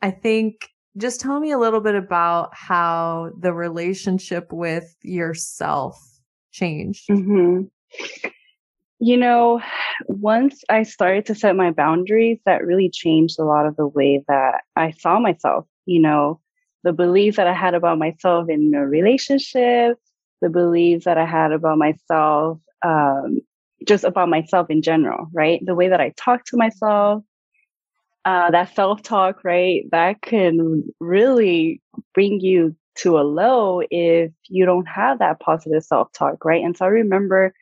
I 0.00 0.12
think 0.12 0.70
just 0.98 1.20
tell 1.20 1.40
me 1.40 1.52
a 1.52 1.58
little 1.58 1.80
bit 1.80 1.94
about 1.94 2.50
how 2.52 3.30
the 3.38 3.52
relationship 3.52 4.52
with 4.52 4.94
yourself 5.02 5.98
changed. 6.52 7.08
Mm-hmm. 7.08 7.62
You 9.00 9.16
know, 9.16 9.62
once 10.06 10.64
I 10.68 10.82
started 10.82 11.26
to 11.26 11.34
set 11.34 11.54
my 11.54 11.70
boundaries, 11.70 12.40
that 12.46 12.66
really 12.66 12.90
changed 12.90 13.38
a 13.38 13.44
lot 13.44 13.66
of 13.66 13.76
the 13.76 13.86
way 13.86 14.24
that 14.26 14.62
I 14.74 14.90
saw 14.90 15.20
myself. 15.20 15.66
You 15.86 16.00
know, 16.00 16.40
the 16.82 16.92
beliefs 16.92 17.36
that 17.36 17.46
I 17.46 17.54
had 17.54 17.74
about 17.74 17.98
myself 17.98 18.48
in 18.48 18.72
a 18.74 18.86
relationship, 18.86 19.98
the 20.40 20.50
beliefs 20.50 21.04
that 21.04 21.16
I 21.16 21.26
had 21.26 21.52
about 21.52 21.78
myself, 21.78 22.58
um, 22.84 23.40
just 23.86 24.04
about 24.04 24.28
myself 24.28 24.68
in 24.68 24.82
general, 24.82 25.28
right? 25.32 25.60
The 25.64 25.74
way 25.74 25.88
that 25.88 26.00
I 26.00 26.12
talk 26.16 26.44
to 26.46 26.56
myself, 26.56 27.22
uh, 28.28 28.50
that 28.50 28.74
self 28.74 29.02
talk, 29.02 29.42
right? 29.42 29.84
That 29.90 30.20
can 30.20 30.84
really 31.00 31.80
bring 32.12 32.40
you 32.40 32.76
to 32.96 33.18
a 33.18 33.22
low 33.22 33.80
if 33.90 34.32
you 34.48 34.66
don't 34.66 34.84
have 34.86 35.20
that 35.20 35.40
positive 35.40 35.82
self 35.82 36.12
talk, 36.12 36.44
right? 36.44 36.62
And 36.62 36.76
so 36.76 36.84
I 36.84 36.88
remember 36.88 37.54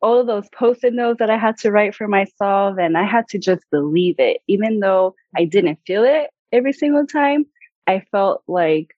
all 0.00 0.20
of 0.20 0.28
those 0.28 0.48
post 0.50 0.84
it 0.84 0.94
notes 0.94 1.18
that 1.18 1.28
I 1.28 1.36
had 1.36 1.58
to 1.58 1.72
write 1.72 1.96
for 1.96 2.06
myself, 2.06 2.76
and 2.78 2.96
I 2.96 3.02
had 3.02 3.26
to 3.30 3.38
just 3.38 3.64
believe 3.72 4.14
it. 4.20 4.42
Even 4.46 4.78
though 4.78 5.16
I 5.36 5.44
didn't 5.44 5.80
feel 5.84 6.04
it 6.04 6.30
every 6.52 6.72
single 6.72 7.06
time, 7.06 7.46
I 7.88 8.04
felt 8.12 8.44
like 8.46 8.96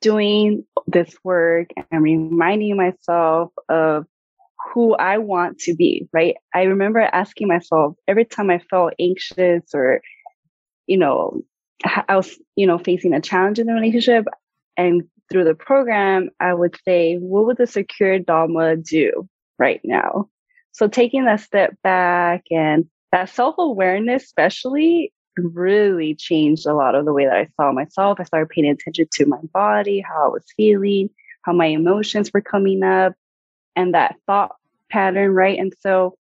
doing 0.00 0.64
this 0.86 1.12
work 1.24 1.70
and 1.90 2.04
reminding 2.04 2.76
myself 2.76 3.50
of 3.68 4.06
who 4.72 4.94
I 4.94 5.18
want 5.18 5.58
to 5.60 5.74
be, 5.74 6.08
right? 6.12 6.36
I 6.54 6.62
remember 6.62 7.00
asking 7.00 7.48
myself 7.48 7.94
every 8.08 8.24
time 8.24 8.50
I 8.50 8.58
felt 8.58 8.94
anxious 8.98 9.62
or, 9.74 10.00
you 10.86 10.96
know, 10.96 11.42
I 11.84 12.16
was, 12.16 12.38
you 12.56 12.66
know, 12.66 12.78
facing 12.78 13.12
a 13.12 13.20
challenge 13.20 13.58
in 13.58 13.66
the 13.66 13.74
relationship 13.74 14.24
and 14.76 15.02
through 15.30 15.44
the 15.44 15.54
program, 15.54 16.30
I 16.40 16.54
would 16.54 16.76
say, 16.84 17.16
what 17.16 17.46
would 17.46 17.56
the 17.56 17.66
secure 17.66 18.18
Dalma 18.18 18.82
do 18.82 19.28
right 19.58 19.80
now? 19.84 20.28
So 20.72 20.88
taking 20.88 21.24
that 21.24 21.40
step 21.40 21.74
back 21.82 22.44
and 22.50 22.86
that 23.10 23.28
self 23.28 23.56
awareness, 23.58 24.24
especially, 24.24 25.12
really 25.36 26.14
changed 26.14 26.66
a 26.66 26.74
lot 26.74 26.94
of 26.94 27.04
the 27.04 27.12
way 27.12 27.24
that 27.24 27.36
I 27.36 27.48
saw 27.56 27.72
myself. 27.72 28.20
I 28.20 28.24
started 28.24 28.50
paying 28.50 28.68
attention 28.68 29.06
to 29.12 29.26
my 29.26 29.38
body, 29.52 30.00
how 30.00 30.26
I 30.26 30.28
was 30.28 30.44
feeling, 30.56 31.10
how 31.42 31.52
my 31.52 31.66
emotions 31.66 32.30
were 32.32 32.42
coming 32.42 32.82
up, 32.82 33.14
and 33.74 33.94
that 33.94 34.16
thought 34.26 34.56
pattern, 34.92 35.32
right? 35.32 35.58
And 35.58 35.72
so 35.80 36.14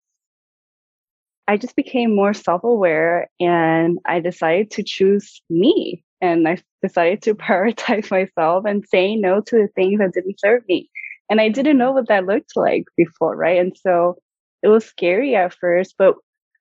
I 1.48 1.58
just 1.58 1.76
became 1.76 2.16
more 2.16 2.34
self 2.34 2.64
aware 2.64 3.30
and 3.40 4.00
I 4.06 4.20
decided 4.20 4.72
to 4.72 4.84
choose 4.84 5.42
me. 5.50 6.04
And 6.22 6.48
I 6.48 6.58
decided 6.82 7.22
to 7.24 7.36
prioritize 7.46 8.10
myself 8.10 8.66
and 8.66 8.86
say 8.88 9.16
no 9.16 9.42
to 9.42 9.56
the 9.58 9.68
things 9.76 10.00
that 10.00 10.14
didn't 10.14 10.40
serve 10.40 10.64
me. 10.68 10.90
And 11.30 11.42
I 11.42 11.50
didn't 11.50 11.78
know 11.78 11.92
what 11.92 12.08
that 12.08 12.26
looked 12.26 12.56
like 12.56 12.86
before, 12.98 13.36
right? 13.36 13.60
And 13.60 13.76
so 13.78 14.18
it 14.64 14.68
was 14.68 14.86
scary 14.86 15.36
at 15.36 15.54
first, 15.54 15.96
but 15.98 16.16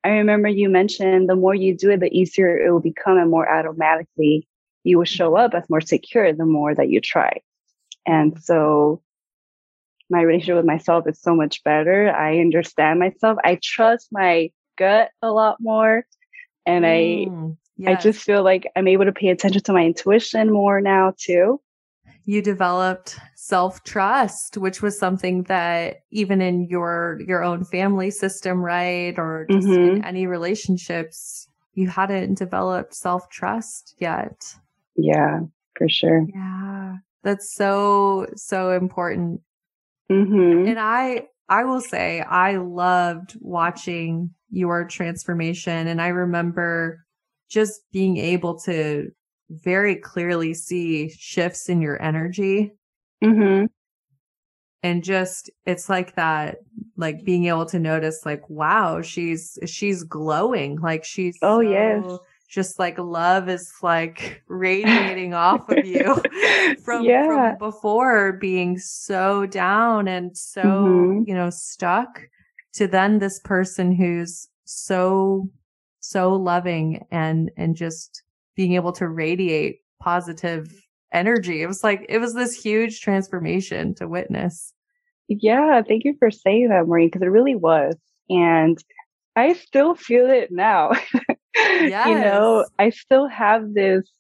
I 0.05 0.11
remember 0.11 0.49
you 0.49 0.69
mentioned 0.71 1.29
the 1.29 1.37
more 1.37 1.55
you 1.55 1.77
do 1.77 1.91
it, 1.91 2.01
the 2.01 2.17
easier 2.17 2.59
it 2.59 2.71
will 2.71 2.81
become 2.81 3.19
and 3.19 3.31
more 3.31 3.53
automatically 3.53 4.49
you 4.85 4.99
will 4.99 5.05
mm-hmm. 5.05 5.15
show 5.15 5.37
up 5.37 5.55
as 5.55 5.69
more 5.69 5.81
secure 5.81 6.33
the 6.33 6.47
more 6.47 6.75
that 6.75 6.89
you 6.89 7.01
try. 7.01 7.41
And 8.07 8.43
so 8.43 9.03
my 10.11 10.23
relationship 10.23 10.57
with 10.57 10.65
myself 10.65 11.07
is 11.07 11.21
so 11.21 11.35
much 11.35 11.63
better. 11.65 12.11
I 12.11 12.39
understand 12.39 13.01
myself. 13.01 13.39
I 13.45 13.59
trust 13.63 14.09
my 14.11 14.51
gut 14.77 15.11
a 15.23 15.31
lot 15.31 15.59
more. 15.61 16.05
And 16.67 16.85
mm. 16.85 17.53
I, 17.53 17.57
Yes. 17.81 17.99
I 17.99 18.03
just 18.03 18.23
feel 18.23 18.43
like 18.43 18.71
I'm 18.77 18.87
able 18.89 19.07
to 19.07 19.13
pay 19.13 19.29
attention 19.29 19.63
to 19.63 19.73
my 19.73 19.87
intuition 19.87 20.53
more 20.53 20.83
now 20.83 21.15
too. 21.17 21.63
You 22.27 22.43
developed 22.43 23.19
self-trust, 23.37 24.59
which 24.59 24.83
was 24.83 24.99
something 24.99 25.45
that 25.45 26.03
even 26.11 26.43
in 26.43 26.67
your 26.69 27.19
your 27.27 27.43
own 27.43 27.65
family 27.65 28.11
system, 28.11 28.61
right? 28.61 29.19
Or 29.19 29.47
just 29.51 29.67
mm-hmm. 29.67 29.97
in 29.97 30.05
any 30.05 30.27
relationships, 30.27 31.49
you 31.73 31.89
hadn't 31.89 32.37
developed 32.37 32.95
self-trust 32.95 33.95
yet. 33.99 34.55
Yeah, 34.95 35.41
for 35.75 35.89
sure. 35.89 36.27
Yeah. 36.29 36.97
That's 37.23 37.55
so 37.55 38.27
so 38.37 38.73
important. 38.73 39.41
Mm-hmm. 40.11 40.69
And 40.69 40.79
I 40.79 41.27
I 41.49 41.65
will 41.65 41.81
say 41.81 42.21
I 42.21 42.57
loved 42.57 43.37
watching 43.41 44.31
your 44.51 44.85
transformation 44.85 45.87
and 45.87 46.03
I 46.03 46.09
remember 46.09 47.05
just 47.49 47.83
being 47.93 48.17
able 48.17 48.59
to 48.61 49.11
very 49.51 49.97
clearly 49.97 50.55
see 50.55 51.11
shifts 51.11 51.69
in 51.69 51.83
your 51.83 52.01
energy. 52.01 52.73
Mm-hmm. 53.23 53.67
And 54.83 55.05
just, 55.05 55.51
it's 55.67 55.91
like 55.91 56.15
that, 56.15 56.59
like 56.97 57.25
being 57.25 57.47
able 57.47 57.67
to 57.67 57.79
notice, 57.79 58.23
like, 58.25 58.49
wow, 58.49 59.03
she's, 59.03 59.59
she's 59.67 60.05
glowing. 60.05 60.81
Like 60.81 61.05
she's, 61.05 61.37
oh, 61.43 61.59
so, 61.59 61.61
yes. 61.61 62.19
Just 62.51 62.79
like 62.79 62.99
love 62.99 63.49
is 63.49 63.73
like 63.81 64.43
radiating 64.49 65.35
off 65.35 65.69
of 65.71 65.87
you 65.87 66.21
from, 66.85 67.05
yeah. 67.05 67.55
from 67.55 67.59
before 67.59 68.33
being 68.35 68.77
so 68.77 69.47
down 69.47 70.09
and 70.09 70.37
so, 70.37 70.63
mm-hmm. 70.63 71.23
you 71.27 71.35
know, 71.35 71.49
stuck 71.49 72.23
to 72.75 72.89
then 72.89 73.19
this 73.21 73.39
person 73.41 73.93
who's 73.93 74.49
so 74.65 75.49
so 76.01 76.33
loving 76.33 77.05
and 77.11 77.51
and 77.57 77.77
just 77.77 78.23
being 78.57 78.75
able 78.75 78.93
to 78.93 79.09
radiate 79.09 79.81
positive 80.01 80.73
energy. 81.13 81.63
It 81.63 81.67
was 81.67 81.85
like 81.85 82.05
it 82.09 82.19
was 82.19 82.35
this 82.35 82.55
huge 82.55 83.01
transformation 83.01 83.95
to 83.97 84.09
witness. 84.09 84.73
Yeah, 85.29 85.83
thank 85.87 86.05
you 86.05 86.17
for 86.19 86.31
saying 86.31 86.71
that, 86.71 86.87
Morgan, 86.87 87.07
because 87.09 87.23
it 87.23 87.27
really 87.27 87.55
was. 87.55 87.95
And 88.29 88.83
I 89.37 89.53
still 89.53 89.95
feel 89.95 90.29
it 90.29 90.51
now. 90.51 90.91
yes. 91.57 92.07
you 92.09 92.15
know, 92.15 92.67
I 92.79 92.91
still 92.91 93.27
have 93.29 93.75
this 93.75 94.11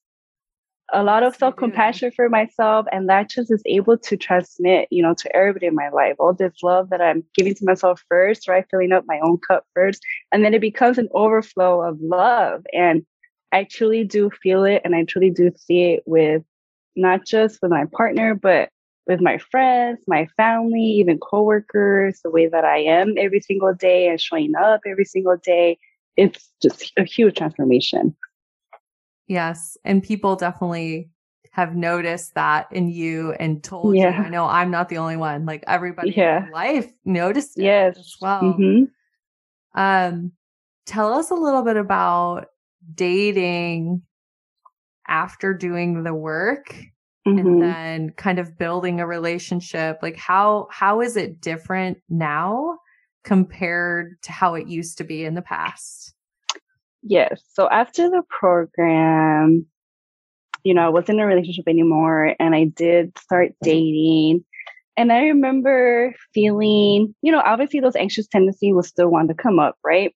a 0.93 1.03
lot 1.03 1.23
of 1.23 1.37
self 1.37 1.57
compassion 1.57 2.11
for 2.15 2.29
myself, 2.29 2.87
and 2.93 3.09
that 3.09 3.31
just 3.31 3.51
is 3.51 3.63
able 3.67 3.97
to 3.99 4.17
transmit, 4.17 4.89
you 4.91 5.03
know, 5.03 5.15
to 5.15 5.37
everybody 5.37 5.67
in 5.67 5.75
my 5.75 5.89
life. 5.89 6.17
All 6.19 6.33
this 6.33 6.63
love 6.63 6.91
that 6.91 7.01
I'm 7.01 7.25
giving 7.35 7.55
to 7.55 7.65
myself 7.65 8.03
first, 8.09 8.49
right? 8.49 8.65
Filling 8.71 8.93
up 8.93 9.05
my 9.07 9.21
own 9.23 9.39
cup 9.39 9.65
first, 9.75 10.03
and 10.33 10.45
then 10.45 10.55
it 10.55 10.61
becomes 10.61 10.99
an 10.99 11.09
overflow 11.13 11.83
of 11.83 11.99
love. 12.01 12.65
And 12.73 13.05
I 13.53 13.65
truly 13.65 14.05
do 14.05 14.31
feel 14.43 14.65
it, 14.65 14.83
and 14.85 14.95
I 14.95 15.05
truly 15.05 15.31
do 15.31 15.51
see 15.57 15.93
it 15.93 16.03
with 16.07 16.43
not 16.97 17.25
just 17.25 17.61
with 17.63 17.71
my 17.71 17.85
partner, 17.93 18.35
but 18.35 18.71
with 19.07 19.21
my 19.21 19.39
friends, 19.39 19.99
my 20.07 20.27
family, 20.37 20.83
even 20.83 21.19
coworkers, 21.19 22.21
the 22.23 22.31
way 22.31 22.47
that 22.49 22.65
I 22.65 22.79
am 22.79 23.15
every 23.17 23.41
single 23.41 23.75
day 23.75 24.09
and 24.09 24.21
showing 24.21 24.55
up 24.55 24.83
every 24.87 25.05
single 25.05 25.37
day. 25.37 25.79
It's 26.17 26.51
just 26.63 26.93
a 26.97 27.05
huge 27.05 27.37
transformation. 27.37 28.17
Yes. 29.27 29.77
And 29.85 30.03
people 30.03 30.37
definitely 30.37 31.11
have 31.53 31.75
noticed 31.75 32.35
that 32.35 32.69
in 32.73 32.89
you 32.89 33.33
and 33.33 33.63
told 33.63 33.97
yeah. 33.97 34.19
you. 34.19 34.27
I 34.27 34.29
know 34.29 34.45
I'm 34.45 34.71
not 34.71 34.89
the 34.89 34.99
only 34.99 35.17
one. 35.17 35.47
Like 35.47 35.65
everybody 35.67 36.13
yeah. 36.17 36.47
in 36.47 36.53
life 36.53 36.93
noticed 37.05 37.59
it 37.59 37.65
yes. 37.65 37.99
as 37.99 38.17
well. 38.21 38.43
Mm-hmm. 38.43 38.85
Um, 39.81 40.33
tell 40.87 41.13
us 41.13 41.31
a 41.31 41.35
little 41.35 41.63
bit 41.63 41.77
about 41.77 42.47
dating 42.95 44.03
after 45.09 45.55
doing 45.55 46.03
the 46.03 46.15
work 46.15 46.75
mm-hmm. 47.27 47.39
and 47.39 47.63
then 47.63 48.11
kind 48.11 48.39
of 48.39 48.59
building 48.59 49.01
a 49.01 49.07
relationship. 49.07 49.99
Like 50.03 50.17
how 50.17 50.69
how 50.71 51.01
is 51.01 51.17
it 51.17 51.41
different 51.41 51.99
now 52.09 52.79
compared 53.25 54.21
to 54.23 54.33
how 54.33 54.55
it 54.55 54.69
used 54.69 54.99
to 54.99 55.05
be 55.05 55.25
in 55.25 55.35
the 55.35 55.43
past? 55.43 56.15
Yes. 57.03 57.43
So 57.53 57.69
after 57.69 58.09
the 58.09 58.23
program, 58.29 59.67
you 60.65 60.75
know, 60.75 60.87
I 60.87 60.89
wasn't 60.89 61.19
in 61.19 61.21
a 61.21 61.27
relationship 61.27 61.65
anymore 61.67 62.35
and 62.39 62.55
I 62.55 62.65
did 62.65 63.17
start 63.19 63.53
dating. 63.63 64.45
And 64.97 65.13
I 65.13 65.23
remember 65.23 66.15
feeling, 66.35 67.15
you 67.23 67.33
know, 67.33 67.41
obviously 67.41 67.81
those 67.81 67.97
anxious 67.97 68.27
tendencies 68.27 68.75
will 68.75 68.83
still 68.83 69.09
want 69.09 69.29
to 69.29 69.35
come 69.35 69.59
up, 69.59 69.77
right? 69.83 70.15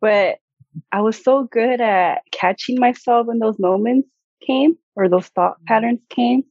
But 0.00 0.38
I 0.90 1.02
was 1.02 1.22
so 1.22 1.44
good 1.44 1.80
at 1.80 2.22
catching 2.30 2.80
myself 2.80 3.26
when 3.26 3.38
those 3.38 3.58
moments 3.58 4.08
came 4.46 4.78
or 4.96 5.08
those 5.08 5.26
thought 5.28 5.56
mm-hmm. 5.56 5.66
patterns 5.66 6.00
came. 6.08 6.44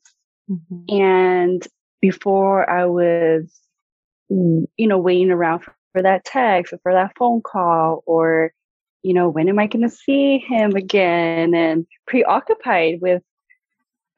Mm-hmm. 0.49 0.95
And 0.95 1.67
before 2.01 2.69
I 2.69 2.85
was, 2.85 3.51
you 4.29 4.67
know, 4.77 4.99
waiting 4.99 5.31
around 5.31 5.59
for, 5.59 5.73
for 5.91 6.01
that 6.01 6.25
text 6.25 6.73
or 6.73 6.80
for 6.84 6.93
that 6.93 7.13
phone 7.17 7.41
call 7.41 8.04
or 8.06 8.54
you 9.04 9.13
know, 9.13 9.30
when 9.30 9.49
am 9.49 9.60
I 9.60 9.67
going 9.67 9.88
to 9.88 9.95
see 9.95 10.38
him 10.38 10.75
again? 10.75 11.54
And 11.54 11.86
preoccupied 12.08 13.01
with, 13.01 13.23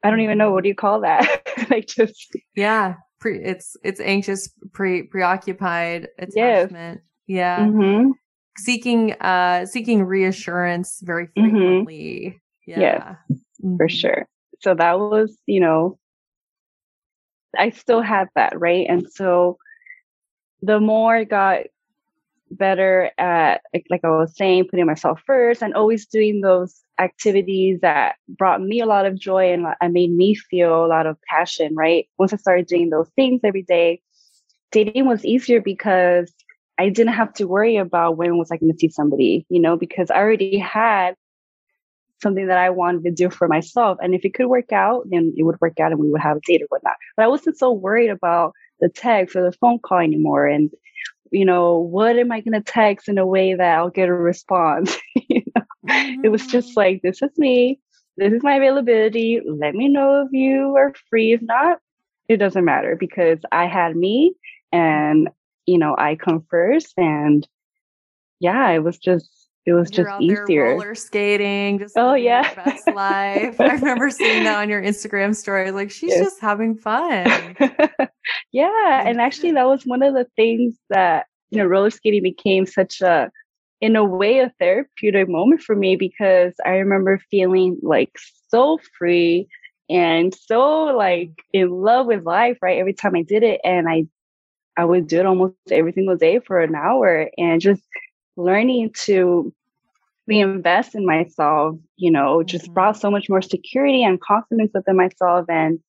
I 0.02 0.10
don't 0.10 0.20
even 0.20 0.38
know 0.38 0.50
what 0.50 0.62
do 0.62 0.68
you 0.68 0.74
call 0.74 1.00
that? 1.00 1.46
like 1.70 1.86
just 1.86 2.36
yeah, 2.54 2.94
pre, 3.20 3.42
it's 3.42 3.76
it's 3.82 4.00
anxious, 4.00 4.50
pre 4.72 5.04
preoccupied 5.04 6.08
attachment. 6.18 7.00
Yes. 7.00 7.04
Yeah, 7.26 7.58
mm-hmm. 7.60 8.10
seeking 8.58 9.12
uh 9.14 9.64
seeking 9.64 10.04
reassurance 10.04 11.00
very 11.02 11.28
mm-hmm. 11.28 11.42
frequently. 11.42 12.40
Mm-hmm. 12.68 12.80
Yeah, 12.80 12.80
yes, 13.28 13.38
mm-hmm. 13.64 13.76
for 13.78 13.88
sure. 13.88 14.26
So 14.60 14.74
that 14.74 14.98
was, 14.98 15.36
you 15.46 15.60
know, 15.60 15.98
I 17.58 17.70
still 17.70 18.02
had 18.02 18.28
that 18.34 18.60
right, 18.60 18.86
and 18.86 19.10
so 19.10 19.56
the 20.64 20.80
more 20.80 21.16
I 21.16 21.24
got 21.24 21.60
better 22.50 23.10
at 23.18 23.62
like 23.90 24.04
I 24.04 24.10
was 24.10 24.36
saying, 24.36 24.68
putting 24.70 24.86
myself 24.86 25.20
first 25.26 25.62
and 25.62 25.74
always 25.74 26.06
doing 26.06 26.40
those 26.40 26.82
activities 26.98 27.80
that 27.80 28.16
brought 28.28 28.62
me 28.62 28.80
a 28.80 28.86
lot 28.86 29.06
of 29.06 29.18
joy 29.18 29.52
and, 29.52 29.66
and 29.80 29.92
made 29.92 30.12
me 30.12 30.34
feel 30.34 30.84
a 30.84 30.86
lot 30.86 31.06
of 31.06 31.18
passion, 31.28 31.74
right? 31.74 32.08
Once 32.18 32.32
I 32.32 32.36
started 32.36 32.66
doing 32.66 32.90
those 32.90 33.08
things 33.16 33.40
every 33.44 33.62
day, 33.62 34.00
dating 34.70 35.06
was 35.06 35.24
easier 35.24 35.60
because 35.60 36.32
I 36.78 36.88
didn't 36.88 37.14
have 37.14 37.32
to 37.34 37.46
worry 37.46 37.76
about 37.76 38.16
when 38.16 38.38
was 38.38 38.50
I 38.50 38.56
going 38.56 38.72
to 38.72 38.78
see 38.78 38.88
somebody, 38.88 39.46
you 39.48 39.60
know, 39.60 39.76
because 39.76 40.10
I 40.10 40.16
already 40.16 40.58
had 40.58 41.14
something 42.24 42.48
that 42.48 42.58
I 42.58 42.70
wanted 42.70 43.04
to 43.04 43.12
do 43.12 43.30
for 43.30 43.46
myself. 43.46 43.98
And 44.02 44.14
if 44.14 44.24
it 44.24 44.34
could 44.34 44.46
work 44.46 44.72
out, 44.72 45.04
then 45.10 45.32
it 45.36 45.44
would 45.44 45.60
work 45.60 45.78
out 45.78 45.92
and 45.92 46.00
we 46.00 46.10
would 46.10 46.20
have 46.20 46.38
a 46.38 46.40
date 46.44 46.62
or 46.62 46.66
whatnot. 46.70 46.96
But 47.16 47.24
I 47.24 47.28
wasn't 47.28 47.56
so 47.56 47.70
worried 47.70 48.10
about 48.10 48.52
the 48.80 48.88
text 48.88 49.36
or 49.36 49.44
the 49.44 49.56
phone 49.56 49.78
call 49.78 49.98
anymore. 49.98 50.46
And 50.46 50.70
you 51.34 51.44
know, 51.44 51.78
what 51.78 52.16
am 52.16 52.30
I 52.30 52.40
going 52.40 52.52
to 52.52 52.60
text 52.60 53.08
in 53.08 53.18
a 53.18 53.26
way 53.26 53.54
that 53.54 53.78
I'll 53.78 53.90
get 53.90 54.08
a 54.08 54.14
response? 54.14 54.96
you 55.28 55.42
know? 55.54 55.62
mm-hmm. 55.88 56.24
It 56.24 56.28
was 56.28 56.46
just 56.46 56.70
mm. 56.70 56.76
like, 56.76 57.02
this 57.02 57.22
is 57.22 57.36
me. 57.36 57.80
This 58.16 58.32
is 58.32 58.42
my 58.44 58.54
availability. 58.54 59.40
Let 59.44 59.74
me 59.74 59.88
know 59.88 60.22
if 60.22 60.32
you 60.32 60.76
are 60.76 60.92
free. 61.10 61.32
If 61.32 61.42
not, 61.42 61.78
it 62.28 62.36
doesn't 62.36 62.64
matter 62.64 62.96
because 62.98 63.40
I 63.50 63.66
had 63.66 63.96
me 63.96 64.34
and, 64.70 65.28
you 65.66 65.78
know, 65.78 65.96
I 65.98 66.14
come 66.14 66.44
first. 66.48 66.94
And 66.96 67.46
yeah, 68.38 68.70
it 68.70 68.84
was 68.84 68.98
just, 68.98 69.43
it 69.66 69.72
was 69.72 69.88
just 69.88 70.10
easier. 70.20 70.64
roller 70.64 70.94
skating, 70.94 71.78
just 71.78 71.96
oh 71.96 72.14
yeah, 72.14 72.52
best 72.54 72.86
life. 72.88 73.58
I 73.58 73.74
remember 73.74 74.10
seeing 74.10 74.44
that 74.44 74.58
on 74.58 74.68
your 74.68 74.82
Instagram 74.82 75.34
story. 75.34 75.70
Like 75.70 75.90
she's 75.90 76.10
yes. 76.10 76.22
just 76.22 76.40
having 76.40 76.76
fun. 76.76 77.56
yeah, 78.52 79.08
and 79.08 79.20
actually, 79.20 79.52
that 79.52 79.66
was 79.66 79.84
one 79.84 80.02
of 80.02 80.12
the 80.12 80.26
things 80.36 80.76
that 80.90 81.26
you 81.50 81.58
know 81.58 81.64
roller 81.64 81.88
skating 81.88 82.22
became 82.22 82.66
such 82.66 83.00
a, 83.00 83.30
in 83.80 83.96
a 83.96 84.04
way, 84.04 84.40
a 84.40 84.52
therapeutic 84.58 85.30
moment 85.30 85.62
for 85.62 85.74
me 85.74 85.96
because 85.96 86.52
I 86.64 86.72
remember 86.72 87.18
feeling 87.30 87.78
like 87.82 88.12
so 88.48 88.78
free 88.98 89.48
and 89.88 90.34
so 90.34 90.84
like 90.94 91.30
in 91.54 91.70
love 91.70 92.06
with 92.06 92.24
life. 92.24 92.58
Right, 92.60 92.78
every 92.78 92.94
time 92.94 93.16
I 93.16 93.22
did 93.22 93.42
it, 93.42 93.62
and 93.64 93.88
I, 93.88 94.04
I 94.76 94.84
would 94.84 95.06
do 95.06 95.20
it 95.20 95.26
almost 95.26 95.54
every 95.70 95.92
single 95.94 96.18
day 96.18 96.38
for 96.40 96.60
an 96.60 96.74
hour, 96.74 97.30
and 97.38 97.62
just 97.62 97.82
learning 98.36 98.92
to 99.04 99.52
reinvest 100.26 100.94
in 100.94 101.04
myself, 101.04 101.76
you 101.96 102.10
know, 102.10 102.42
just 102.42 102.64
mm-hmm. 102.64 102.74
brought 102.74 102.96
so 102.96 103.10
much 103.10 103.28
more 103.28 103.42
security 103.42 104.02
and 104.02 104.20
confidence 104.20 104.70
within 104.74 104.96
myself. 104.96 105.46
And 105.48 105.80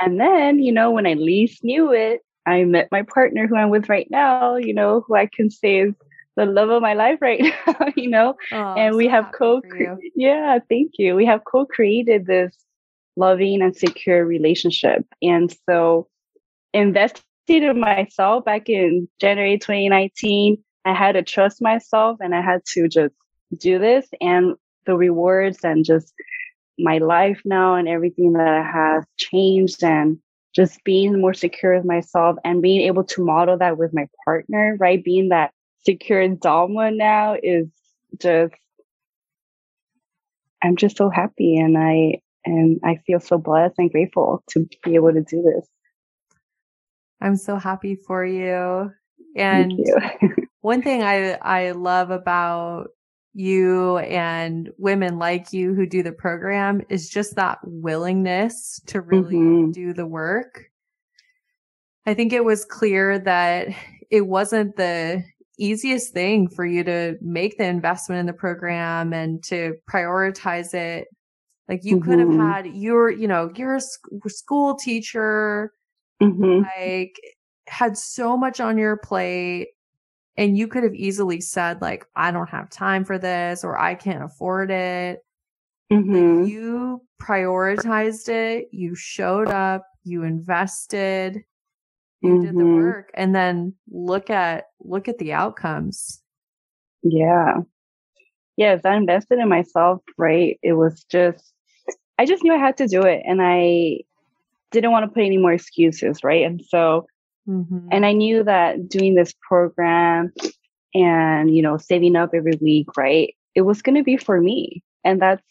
and 0.00 0.20
then, 0.20 0.60
you 0.60 0.72
know, 0.72 0.90
when 0.90 1.06
I 1.06 1.14
least 1.14 1.64
knew 1.64 1.92
it, 1.92 2.20
I 2.46 2.64
met 2.64 2.88
my 2.92 3.02
partner 3.02 3.46
who 3.46 3.56
I'm 3.56 3.70
with 3.70 3.88
right 3.88 4.06
now, 4.10 4.56
you 4.56 4.72
know, 4.72 5.04
who 5.06 5.16
I 5.16 5.26
can 5.26 5.50
say 5.50 5.80
is 5.80 5.94
the 6.36 6.46
love 6.46 6.70
of 6.70 6.80
my 6.80 6.94
life 6.94 7.18
right 7.20 7.42
now, 7.66 7.86
you 7.96 8.08
know. 8.08 8.34
Oh, 8.52 8.74
and 8.74 8.96
we 8.96 9.06
so 9.06 9.10
have 9.10 9.32
co 9.32 9.60
yeah, 10.14 10.58
thank 10.68 10.92
you. 10.98 11.14
We 11.14 11.26
have 11.26 11.44
co-created 11.44 12.26
this 12.26 12.56
loving 13.16 13.60
and 13.60 13.76
secure 13.76 14.24
relationship. 14.24 15.04
And 15.20 15.54
so 15.68 16.08
invested 16.72 17.22
in 17.48 17.80
myself 17.80 18.44
back 18.44 18.68
in 18.68 19.08
January 19.20 19.58
2019 19.58 20.62
I 20.84 20.94
had 20.94 21.12
to 21.12 21.22
trust 21.22 21.60
myself 21.60 22.18
and 22.20 22.34
I 22.34 22.40
had 22.40 22.64
to 22.74 22.88
just 22.88 23.14
do 23.58 23.78
this. 23.78 24.06
And 24.20 24.54
the 24.86 24.96
rewards 24.96 25.58
and 25.62 25.84
just 25.84 26.12
my 26.78 26.98
life 26.98 27.42
now 27.44 27.74
and 27.74 27.88
everything 27.88 28.32
that 28.34 28.64
has 28.64 29.04
changed 29.16 29.84
and 29.84 30.18
just 30.54 30.82
being 30.84 31.20
more 31.20 31.34
secure 31.34 31.76
with 31.76 31.84
myself 31.84 32.36
and 32.44 32.62
being 32.62 32.80
able 32.82 33.04
to 33.04 33.24
model 33.24 33.58
that 33.58 33.76
with 33.76 33.92
my 33.92 34.06
partner, 34.24 34.76
right? 34.80 35.04
Being 35.04 35.28
that 35.28 35.52
secure 35.84 36.26
Dalma 36.28 36.94
now 36.94 37.36
is 37.42 37.68
just 38.20 38.54
I'm 40.62 40.76
just 40.76 40.96
so 40.96 41.10
happy 41.10 41.56
and 41.56 41.76
I 41.78 42.20
and 42.44 42.80
I 42.84 42.96
feel 43.06 43.20
so 43.20 43.38
blessed 43.38 43.74
and 43.78 43.90
grateful 43.90 44.42
to 44.50 44.66
be 44.82 44.94
able 44.94 45.12
to 45.12 45.22
do 45.22 45.42
this. 45.42 45.68
I'm 47.20 47.36
so 47.36 47.56
happy 47.56 47.94
for 47.94 48.24
you. 48.24 48.92
And 49.36 49.72
you. 49.72 49.96
one 50.60 50.82
thing 50.82 51.02
I 51.02 51.32
I 51.34 51.72
love 51.72 52.10
about 52.10 52.88
you 53.34 53.98
and 53.98 54.70
women 54.78 55.18
like 55.18 55.52
you 55.52 55.74
who 55.74 55.86
do 55.86 56.02
the 56.02 56.12
program 56.12 56.82
is 56.88 57.08
just 57.08 57.36
that 57.36 57.58
willingness 57.62 58.80
to 58.86 59.00
really 59.00 59.36
mm-hmm. 59.36 59.70
do 59.70 59.92
the 59.92 60.06
work. 60.06 60.64
I 62.06 62.14
think 62.14 62.32
it 62.32 62.44
was 62.44 62.64
clear 62.64 63.18
that 63.20 63.68
it 64.10 64.26
wasn't 64.26 64.76
the 64.76 65.22
easiest 65.58 66.12
thing 66.12 66.48
for 66.48 66.64
you 66.64 66.82
to 66.84 67.16
make 67.20 67.58
the 67.58 67.66
investment 67.66 68.20
in 68.20 68.26
the 68.26 68.32
program 68.32 69.12
and 69.12 69.42
to 69.44 69.76
prioritize 69.88 70.74
it. 70.74 71.08
Like 71.68 71.84
you 71.84 71.96
mm-hmm. 71.96 72.10
could 72.10 72.18
have 72.18 72.28
mm-hmm. 72.28 72.40
had 72.40 72.66
your, 72.74 73.10
you 73.10 73.28
know, 73.28 73.52
you're 73.54 73.76
a 73.76 74.30
school 74.30 74.74
teacher, 74.74 75.72
mm-hmm. 76.20 76.62
like 76.76 77.20
had 77.68 77.98
so 77.98 78.36
much 78.36 78.58
on 78.58 78.78
your 78.78 78.96
plate 78.96 79.68
and 80.38 80.56
you 80.56 80.68
could 80.68 80.84
have 80.84 80.94
easily 80.94 81.42
said 81.42 81.82
like, 81.82 82.06
I 82.16 82.30
don't 82.30 82.48
have 82.48 82.70
time 82.70 83.04
for 83.04 83.18
this 83.18 83.64
or 83.64 83.78
I 83.78 83.94
can't 83.94 84.24
afford 84.24 84.70
it. 84.70 85.18
Mm-hmm. 85.92 86.44
You 86.44 87.02
prioritized 87.20 88.28
it. 88.28 88.68
You 88.70 88.94
showed 88.94 89.48
up. 89.48 89.84
You 90.04 90.22
invested. 90.22 91.42
You 92.20 92.30
mm-hmm. 92.30 92.44
did 92.44 92.54
the 92.54 92.62
mm-hmm. 92.62 92.76
work, 92.76 93.10
and 93.14 93.34
then 93.34 93.74
look 93.90 94.28
at 94.28 94.64
look 94.80 95.06
at 95.06 95.18
the 95.18 95.32
outcomes. 95.32 96.20
Yeah. 97.02 97.58
Yes, 98.56 98.80
I 98.84 98.96
invested 98.96 99.38
in 99.38 99.48
myself. 99.48 100.02
Right. 100.16 100.58
It 100.62 100.72
was 100.72 101.04
just, 101.04 101.52
I 102.18 102.26
just 102.26 102.42
knew 102.42 102.52
I 102.52 102.58
had 102.58 102.76
to 102.78 102.88
do 102.88 103.02
it, 103.02 103.22
and 103.24 103.40
I 103.40 104.00
didn't 104.72 104.90
want 104.90 105.04
to 105.04 105.14
put 105.14 105.22
any 105.22 105.36
more 105.36 105.52
excuses. 105.52 106.24
Right. 106.24 106.44
And 106.44 106.60
so 106.66 107.06
Mm-hmm. 107.48 107.88
And 107.90 108.04
I 108.04 108.12
knew 108.12 108.44
that 108.44 108.88
doing 108.88 109.14
this 109.14 109.34
program 109.40 110.32
and, 110.94 111.54
you 111.54 111.62
know, 111.62 111.78
saving 111.78 112.16
up 112.16 112.30
every 112.34 112.58
week, 112.60 112.96
right? 112.96 113.34
It 113.54 113.62
was 113.62 113.82
going 113.82 113.96
to 113.96 114.02
be 114.02 114.16
for 114.16 114.40
me. 114.40 114.82
And 115.04 115.20
that's, 115.20 115.42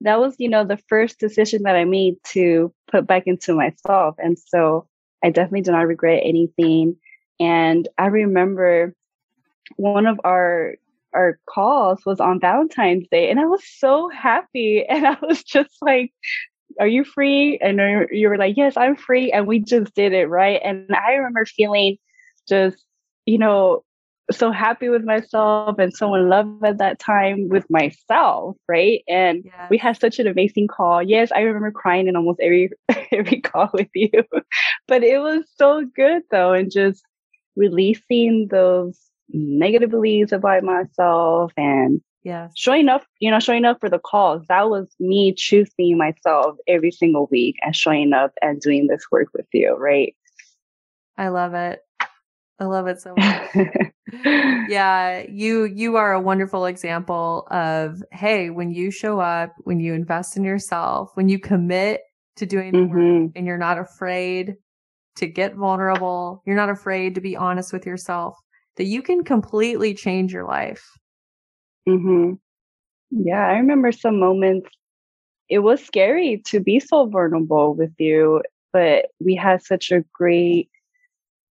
that 0.00 0.18
was, 0.18 0.34
you 0.38 0.48
know, 0.48 0.64
the 0.64 0.80
first 0.88 1.18
decision 1.18 1.64
that 1.64 1.76
I 1.76 1.84
made 1.84 2.16
to 2.28 2.72
put 2.90 3.06
back 3.06 3.24
into 3.26 3.54
myself. 3.54 4.16
And 4.18 4.38
so 4.38 4.88
I 5.22 5.30
definitely 5.30 5.62
do 5.62 5.72
not 5.72 5.86
regret 5.86 6.22
anything. 6.24 6.96
And 7.38 7.86
I 7.98 8.06
remember 8.06 8.94
one 9.76 10.06
of 10.06 10.20
our 10.24 10.74
our 11.12 11.40
calls 11.48 12.06
was 12.06 12.20
on 12.20 12.38
Valentine's 12.38 13.08
Day 13.10 13.30
and 13.30 13.40
I 13.40 13.46
was 13.46 13.62
so 13.64 14.08
happy 14.08 14.84
and 14.88 15.06
I 15.06 15.16
was 15.20 15.42
just 15.42 15.74
like 15.82 16.12
are 16.80 16.88
you 16.88 17.04
free? 17.04 17.58
And 17.62 17.78
you 18.10 18.28
were 18.28 18.38
like, 18.38 18.56
yes, 18.56 18.76
I'm 18.76 18.96
free. 18.96 19.30
And 19.30 19.46
we 19.46 19.60
just 19.60 19.94
did 19.94 20.12
it. 20.12 20.26
Right. 20.26 20.60
And 20.64 20.88
I 20.96 21.12
remember 21.12 21.44
feeling 21.44 21.98
just, 22.48 22.84
you 23.26 23.38
know, 23.38 23.84
so 24.30 24.50
happy 24.50 24.88
with 24.88 25.04
myself 25.04 25.78
and 25.78 25.94
so 25.94 26.14
in 26.14 26.28
love 26.28 26.62
at 26.64 26.78
that 26.78 26.98
time 26.98 27.48
with 27.48 27.68
myself, 27.68 28.56
right? 28.68 29.02
And 29.08 29.42
yes. 29.44 29.70
we 29.70 29.76
had 29.76 30.00
such 30.00 30.18
an 30.18 30.26
amazing 30.26 30.68
call. 30.68 31.02
Yes, 31.02 31.30
I 31.32 31.40
remember 31.40 31.70
crying 31.70 32.08
in 32.08 32.16
almost 32.16 32.40
every 32.40 32.70
every 33.12 33.40
call 33.40 33.70
with 33.72 33.88
you. 33.94 34.10
but 34.88 35.02
it 35.02 35.18
was 35.18 35.44
so 35.56 35.84
good 35.84 36.22
though, 36.30 36.52
and 36.52 36.70
just 36.70 37.02
releasing 37.56 38.48
those 38.48 38.98
negative 39.28 39.90
beliefs 39.90 40.32
about 40.32 40.62
myself 40.62 41.52
and 41.56 42.00
yeah. 42.22 42.48
Showing 42.56 42.88
up 42.88 43.04
you 43.18 43.30
know 43.30 43.40
showing 43.40 43.64
up 43.64 43.80
for 43.80 43.88
the 43.88 43.98
calls 43.98 44.42
that 44.48 44.68
was 44.68 44.88
me 44.98 45.34
choosing 45.34 45.96
myself 45.96 46.56
every 46.66 46.90
single 46.90 47.28
week 47.30 47.56
and 47.62 47.74
showing 47.74 48.12
up 48.12 48.32
and 48.42 48.60
doing 48.60 48.86
this 48.86 49.04
work 49.10 49.28
with 49.34 49.46
you 49.52 49.74
right? 49.76 50.14
I 51.16 51.28
love 51.28 51.54
it. 51.54 51.80
I 52.58 52.64
love 52.64 52.86
it 52.86 53.00
so 53.00 53.14
much. 53.16 53.56
Yeah 54.68 55.24
you 55.28 55.64
you 55.64 55.96
are 55.96 56.12
a 56.12 56.20
wonderful 56.20 56.66
example 56.66 57.46
of 57.50 58.02
hey 58.12 58.50
when 58.50 58.70
you 58.70 58.90
show 58.90 59.20
up 59.20 59.54
when 59.60 59.80
you 59.80 59.94
invest 59.94 60.36
in 60.36 60.44
yourself 60.44 61.10
when 61.14 61.28
you 61.28 61.38
commit 61.38 62.02
to 62.36 62.46
doing 62.46 62.72
the 62.72 62.78
mm-hmm. 62.78 63.22
work 63.24 63.32
and 63.36 63.46
you're 63.46 63.58
not 63.58 63.78
afraid 63.78 64.56
to 65.16 65.26
get 65.26 65.54
vulnerable 65.54 66.42
you're 66.44 66.56
not 66.56 66.70
afraid 66.70 67.14
to 67.14 67.20
be 67.20 67.36
honest 67.36 67.72
with 67.72 67.86
yourself 67.86 68.36
that 68.76 68.84
you 68.84 69.02
can 69.02 69.22
completely 69.22 69.94
change 69.94 70.32
your 70.32 70.46
life 70.46 70.84
Mm-hmm. 71.88 72.34
Yeah, 73.10 73.46
I 73.46 73.54
remember 73.54 73.92
some 73.92 74.18
moments. 74.18 74.68
It 75.48 75.60
was 75.60 75.84
scary 75.84 76.42
to 76.46 76.60
be 76.60 76.80
so 76.80 77.06
vulnerable 77.06 77.74
with 77.74 77.92
you, 77.98 78.42
but 78.72 79.06
we 79.20 79.34
had 79.34 79.62
such 79.62 79.90
a 79.90 80.04
great, 80.12 80.70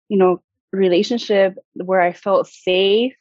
you 0.09 0.17
know, 0.17 0.41
relationship 0.71 1.57
where 1.75 2.01
I 2.01 2.13
felt 2.13 2.47
safe. 2.47 3.13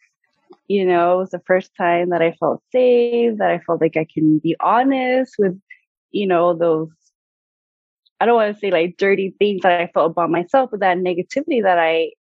You 0.68 0.85
know, 0.87 1.14
it 1.14 1.18
was 1.18 1.31
the 1.31 1.42
first 1.47 1.73
time 1.77 2.11
that 2.11 2.23
I 2.23 2.33
felt 2.33 2.62
safe, 2.73 3.38
that 3.38 3.51
I 3.51 3.59
felt 3.59 3.81
like 3.81 3.97
I 3.97 4.07
can 4.12 4.38
be 4.38 4.57
honest 4.61 5.35
with, 5.38 5.59
you 6.11 6.27
know, 6.27 6.55
those 6.55 6.90
I 8.21 8.27
don't 8.27 8.35
want 8.37 8.55
to 8.55 8.61
say 8.61 8.71
like 8.71 8.97
dirty 8.97 9.35
things 9.38 9.62
that 9.62 9.81
I 9.81 9.87
felt 9.88 10.12
about 10.12 10.31
myself, 10.31 10.71
but 10.71 10.81
that 10.81 10.99
negativity 10.99 11.62
that 11.62 11.79
I 11.79 12.12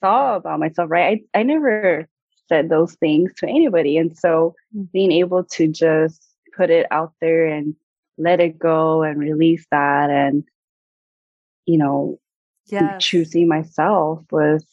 saw 0.00 0.36
about 0.36 0.60
myself, 0.60 0.90
right? 0.90 1.22
I, 1.34 1.40
I 1.40 1.42
never 1.42 2.08
said 2.52 2.68
those 2.68 2.94
things 2.96 3.32
to 3.38 3.48
anybody. 3.48 3.96
And 3.96 4.16
so 4.16 4.54
mm. 4.76 4.90
being 4.92 5.10
able 5.10 5.44
to 5.44 5.68
just 5.68 6.22
put 6.54 6.68
it 6.68 6.86
out 6.90 7.14
there 7.20 7.46
and 7.46 7.74
let 8.18 8.40
it 8.40 8.58
go 8.58 9.02
and 9.02 9.18
release 9.18 9.66
that 9.70 10.10
and, 10.10 10.44
you 11.64 11.78
know, 11.78 12.18
yes. 12.66 13.02
choosing 13.02 13.48
myself 13.48 14.20
was, 14.30 14.66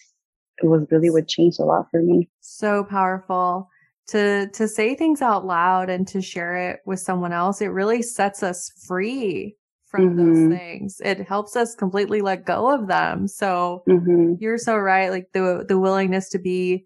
it 0.62 0.68
was 0.68 0.86
really 0.92 1.10
what 1.10 1.30
changed 1.30 1.60
a 1.60 1.63
lot 1.63 1.88
for 1.89 2.02
me. 2.02 2.28
So 2.42 2.84
powerful 2.84 3.70
to 4.10 4.50
to 4.50 4.68
say 4.68 4.96
things 4.96 5.22
out 5.22 5.46
loud 5.46 5.89
and 5.89 6.08
to 6.08 6.22
share 6.22 6.56
it 6.72 6.80
with 6.86 7.00
someone 7.00 7.32
else 7.32 7.62
it 7.62 7.68
really 7.68 8.02
sets 8.02 8.42
us 8.42 8.72
free 8.88 9.56
from 9.86 10.15
mm-hmm. 10.15 10.50
those 10.50 10.58
things 10.58 11.02
it 11.06 11.28
helps 11.28 11.56
us 11.56 11.76
completely 11.76 12.20
let 12.22 12.44
go 12.44 12.74
of 12.74 12.88
them 12.88 13.28
so 13.28 13.84
mm-hmm. 13.88 14.34
you're 14.39 14.58
so 14.58 14.76
right 14.76 15.12
like 15.12 15.28
the 15.34 15.63
the 15.68 15.78
willingness 15.78 16.28
to 16.30 16.39
be 16.39 16.86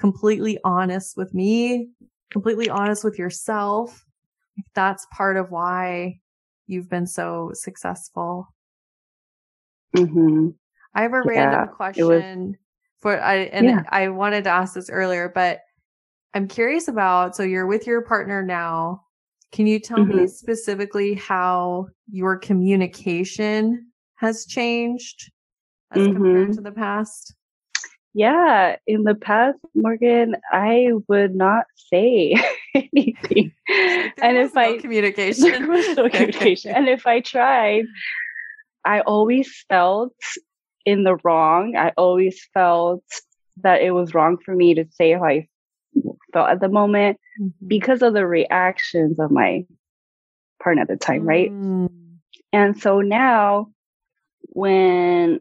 completely 0.00 0.58
honest 0.64 1.16
with 1.16 1.34
me, 1.34 1.90
completely 2.32 2.70
honest 2.70 3.04
with 3.04 3.18
yourself. 3.18 4.02
That's 4.74 5.06
part 5.14 5.36
of 5.36 5.50
why 5.50 6.20
you've 6.66 6.88
been 6.88 7.06
so 7.06 7.50
successful. 7.52 8.48
Mm-hmm. 9.94 10.48
I 10.94 11.02
have 11.02 11.12
a 11.12 11.22
yeah, 11.26 11.30
random 11.30 11.68
question 11.74 12.06
was, 12.48 12.56
for 13.00 13.20
I 13.20 13.36
and 13.52 13.66
yeah. 13.66 13.82
I 13.90 14.08
wanted 14.08 14.44
to 14.44 14.50
ask 14.50 14.74
this 14.74 14.90
earlier, 14.90 15.30
but 15.32 15.60
I'm 16.32 16.48
curious 16.48 16.88
about 16.88 17.36
so 17.36 17.42
you're 17.42 17.66
with 17.66 17.86
your 17.86 18.02
partner 18.02 18.42
now. 18.42 19.02
Can 19.52 19.66
you 19.66 19.80
tell 19.80 19.98
mm-hmm. 19.98 20.18
me 20.22 20.26
specifically 20.28 21.14
how 21.14 21.88
your 22.10 22.38
communication 22.38 23.88
has 24.16 24.46
changed 24.46 25.30
as 25.92 26.06
mm-hmm. 26.06 26.16
compared 26.16 26.52
to 26.54 26.60
the 26.60 26.72
past? 26.72 27.34
Yeah, 28.12 28.76
in 28.86 29.04
the 29.04 29.14
past, 29.14 29.58
Morgan, 29.74 30.34
I 30.50 30.90
would 31.08 31.34
not 31.34 31.66
say 31.76 32.34
anything. 32.74 33.52
and 33.68 34.36
if 34.36 34.54
no 34.54 34.60
I 34.60 34.78
communication, 34.78 35.68
no 35.68 36.08
communication. 36.08 36.72
and 36.74 36.88
if 36.88 37.06
I 37.06 37.20
tried, 37.20 37.84
I 38.84 39.00
always 39.00 39.64
felt 39.68 40.14
in 40.84 41.04
the 41.04 41.16
wrong. 41.22 41.76
I 41.76 41.92
always 41.96 42.44
felt 42.52 43.04
that 43.62 43.82
it 43.82 43.92
was 43.92 44.14
wrong 44.14 44.38
for 44.44 44.54
me 44.54 44.74
to 44.74 44.86
say 44.90 45.12
how 45.12 45.24
I 45.24 45.46
felt 46.32 46.48
at 46.48 46.60
the 46.60 46.68
moment 46.68 47.20
mm-hmm. 47.40 47.66
because 47.66 48.02
of 48.02 48.14
the 48.14 48.26
reactions 48.26 49.20
of 49.20 49.30
my 49.30 49.66
partner 50.60 50.82
at 50.82 50.88
the 50.88 50.96
time, 50.96 51.22
right? 51.22 51.50
Mm. 51.50 51.90
And 52.52 52.80
so 52.80 53.00
now 53.00 53.70
when 54.52 55.40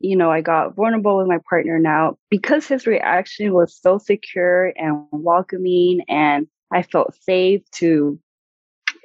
you 0.00 0.16
know, 0.16 0.30
I 0.30 0.40
got 0.40 0.74
vulnerable 0.74 1.18
with 1.18 1.26
my 1.26 1.38
partner 1.48 1.78
now 1.78 2.16
because 2.30 2.66
his 2.66 2.86
reaction 2.86 3.52
was 3.52 3.76
so 3.76 3.98
secure 3.98 4.72
and 4.76 5.04
welcoming 5.10 6.00
and 6.08 6.46
I 6.72 6.82
felt 6.82 7.14
safe 7.22 7.62
to 7.72 8.18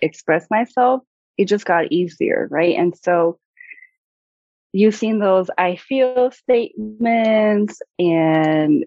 express 0.02 0.48
myself. 0.50 1.02
It 1.38 1.46
just 1.46 1.66
got 1.66 1.92
easier, 1.92 2.48
right? 2.50 2.76
And 2.78 2.98
so 2.98 3.40
using 4.74 5.20
those 5.20 5.50
I 5.58 5.76
feel 5.76 6.32
statements 6.32 7.82
and, 8.00 8.86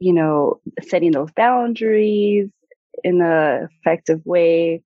you 0.00 0.12
know, 0.12 0.60
setting 0.82 1.12
those 1.12 1.30
boundaries, 1.32 2.50
in 3.04 3.20
a 3.20 3.68
effective 3.80 4.20
way 4.24 4.82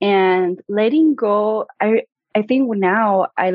and 0.00 0.60
letting 0.68 1.14
go 1.14 1.66
i 1.80 2.02
i 2.34 2.42
think 2.42 2.74
now 2.76 3.26
i 3.36 3.52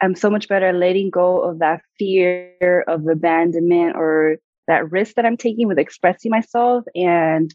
i'm 0.00 0.14
so 0.14 0.30
much 0.30 0.48
better 0.48 0.66
at 0.66 0.74
letting 0.74 1.10
go 1.10 1.40
of 1.42 1.58
that 1.58 1.80
fear 1.98 2.84
of 2.88 3.06
abandonment 3.06 3.96
or 3.96 4.36
that 4.66 4.90
risk 4.90 5.14
that 5.14 5.26
i'm 5.26 5.36
taking 5.36 5.68
with 5.68 5.78
expressing 5.78 6.30
myself 6.30 6.84
and 6.94 7.54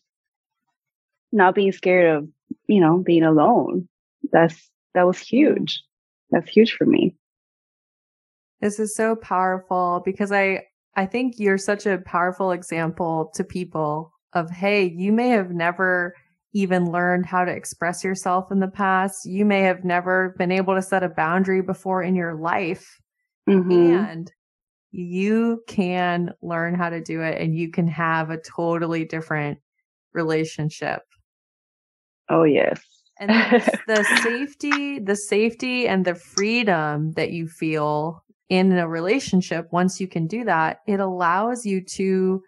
not 1.35 1.53
being 1.53 1.71
scared 1.71 2.17
of 2.17 2.27
you 2.67 2.79
know 2.79 2.97
being 2.97 3.23
alone. 3.23 3.87
That's 4.31 4.69
that 4.93 5.05
was 5.05 5.19
huge. 5.19 5.83
That's 6.31 6.49
huge 6.49 6.73
for 6.73 6.85
me. 6.85 7.15
This 8.61 8.79
is 8.79 8.95
so 8.95 9.15
powerful 9.15 10.01
because 10.05 10.31
i 10.31 10.63
i 10.95 11.05
think 11.05 11.35
you're 11.37 11.57
such 11.57 11.85
a 11.85 11.99
powerful 11.99 12.51
example 12.51 13.31
to 13.35 13.43
people 13.43 14.11
of 14.33 14.49
hey 14.49 14.85
you 14.85 15.11
may 15.11 15.29
have 15.29 15.51
never 15.51 16.15
even 16.55 16.89
learned 16.89 17.25
how 17.25 17.43
to 17.43 17.51
express 17.51 18.01
yourself 18.01 18.49
in 18.49 18.61
the 18.61 18.67
past. 18.69 19.25
You 19.25 19.43
may 19.43 19.59
have 19.63 19.83
never 19.83 20.33
been 20.37 20.53
able 20.53 20.73
to 20.73 20.81
set 20.81 21.03
a 21.03 21.09
boundary 21.09 21.61
before 21.61 22.01
in 22.01 22.15
your 22.15 22.33
life. 22.33 22.97
Mm-hmm. 23.47 23.73
And 23.73 24.31
you 24.91 25.61
can 25.67 26.31
learn 26.41 26.73
how 26.73 26.89
to 26.89 27.01
do 27.01 27.21
it 27.21 27.41
and 27.41 27.57
you 27.57 27.71
can 27.71 27.89
have 27.89 28.29
a 28.29 28.39
totally 28.39 29.03
different 29.03 29.59
relationship. 30.13 31.01
Oh, 32.29 32.43
yes. 32.43 32.81
and 33.19 33.29
the 33.87 34.03
safety, 34.23 34.99
the 34.99 35.17
safety 35.17 35.89
and 35.89 36.05
the 36.05 36.15
freedom 36.15 37.11
that 37.17 37.31
you 37.31 37.49
feel 37.49 38.23
in 38.47 38.71
a 38.77 38.87
relationship, 38.87 39.67
once 39.73 39.99
you 39.99 40.07
can 40.07 40.25
do 40.25 40.45
that, 40.45 40.79
it 40.87 41.01
allows 41.01 41.65
you 41.65 41.83
to 41.83 42.41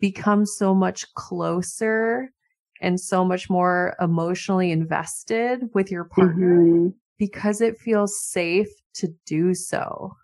become 0.00 0.44
so 0.44 0.74
much 0.74 1.06
closer 1.14 2.32
and 2.80 3.00
so 3.00 3.24
much 3.24 3.48
more 3.48 3.94
emotionally 4.00 4.70
invested 4.70 5.68
with 5.74 5.90
your 5.90 6.04
partner 6.04 6.58
mm-hmm. 6.58 6.88
because 7.18 7.60
it 7.60 7.78
feels 7.78 8.20
safe 8.20 8.68
to 8.94 9.08
do 9.26 9.54
so. 9.54 10.16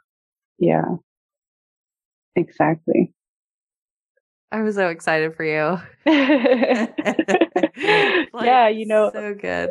Yeah. 0.58 0.96
Exactly. 2.36 3.12
I'm 4.52 4.70
so 4.72 4.88
excited 4.88 5.34
for 5.36 5.44
you. 5.44 5.80
like, 8.32 8.44
yeah, 8.44 8.68
you 8.68 8.86
know, 8.86 9.10
so 9.12 9.34
good. 9.34 9.70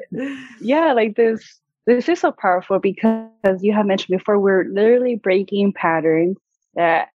Yeah, 0.62 0.94
like 0.94 1.16
this 1.16 1.60
this 1.86 2.08
is 2.08 2.20
so 2.20 2.32
powerful 2.32 2.80
because 2.80 3.30
you 3.62 3.74
have 3.74 3.86
mentioned 3.86 4.18
before 4.18 4.40
we're 4.40 4.66
literally 4.66 5.16
breaking 5.16 5.74
patterns 5.74 6.38
that 6.76 7.10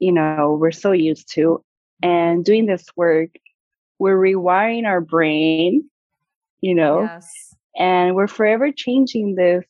you 0.00 0.12
know 0.12 0.58
we're 0.60 0.70
so 0.70 0.92
used 0.92 1.32
to 1.34 1.64
and 2.02 2.44
doing 2.44 2.66
this 2.66 2.84
work 2.96 3.30
we're 3.98 4.18
rewiring 4.18 4.86
our 4.86 5.00
brain, 5.00 5.88
you 6.60 6.74
know, 6.74 7.02
yes. 7.02 7.54
and 7.76 8.14
we're 8.14 8.28
forever 8.28 8.72
changing 8.72 9.34
this 9.34 9.64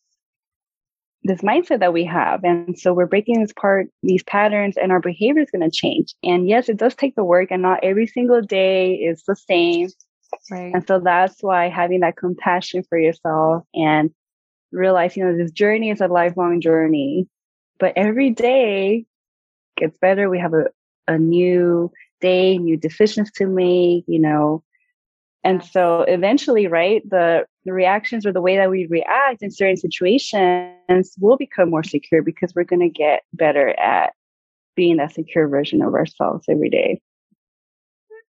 this 1.25 1.41
mindset 1.43 1.81
that 1.81 1.93
we 1.93 2.05
have. 2.05 2.43
And 2.45 2.79
so 2.79 2.95
we're 2.95 3.07
breaking 3.07 3.41
this 3.41 3.53
part, 3.53 3.89
these 4.03 4.23
patterns, 4.23 4.77
and 4.77 4.93
our 4.93 5.01
behavior 5.01 5.43
is 5.43 5.51
going 5.51 5.69
to 5.69 5.77
change. 5.77 6.15
And 6.23 6.49
yes, 6.49 6.69
it 6.69 6.77
does 6.77 6.95
take 6.95 7.17
the 7.17 7.25
work, 7.25 7.51
and 7.51 7.63
not 7.63 7.81
every 7.83 8.07
single 8.07 8.41
day 8.41 8.95
is 8.95 9.23
the 9.27 9.37
same. 9.37 9.89
Right. 10.51 10.73
And 10.75 10.87
so 10.87 11.01
that's 11.01 11.43
why 11.43 11.69
having 11.69 12.01
that 12.01 12.17
compassion 12.17 12.85
for 12.89 12.99
yourself 12.99 13.65
and 13.75 14.11
realizing 14.73 15.25
that 15.25 15.43
this 15.43 15.51
journey 15.51 15.91
is 15.91 16.01
a 16.01 16.09
lifelong 16.09 16.61
journey, 16.61 17.27
but 17.79 17.93
every 17.97 18.31
day 18.31 19.07
gets 19.77 19.97
better. 19.99 20.29
We 20.29 20.39
have 20.39 20.53
a, 20.53 20.67
a 21.07 21.19
new 21.19 21.91
day, 22.21 22.59
new 22.59 22.77
decisions 22.77 23.31
to 23.33 23.47
make, 23.47 24.05
you 24.07 24.19
know. 24.21 24.63
And 25.45 25.65
so 25.65 26.03
eventually, 26.03 26.67
right, 26.67 27.09
the, 27.09 27.47
the 27.65 27.73
reactions 27.73 28.27
or 28.27 28.33
the 28.33 28.41
way 28.41 28.57
that 28.57 28.71
we 28.71 28.87
react 28.87 29.43
in 29.43 29.51
certain 29.51 29.77
situations 29.77 31.15
will 31.21 31.37
become 31.37 31.71
more 31.71 31.85
secure 31.85 32.23
because 32.23 32.53
we're 32.55 32.65
going 32.65 32.81
to 32.81 32.89
get 32.89 33.23
better 33.33 33.69
at 33.79 34.13
being 34.75 34.97
that 34.97 35.15
secure 35.15 35.49
version 35.49 35.83
of 35.83 35.95
ourselves 35.95 36.47
every 36.49 36.71
day. 36.71 37.01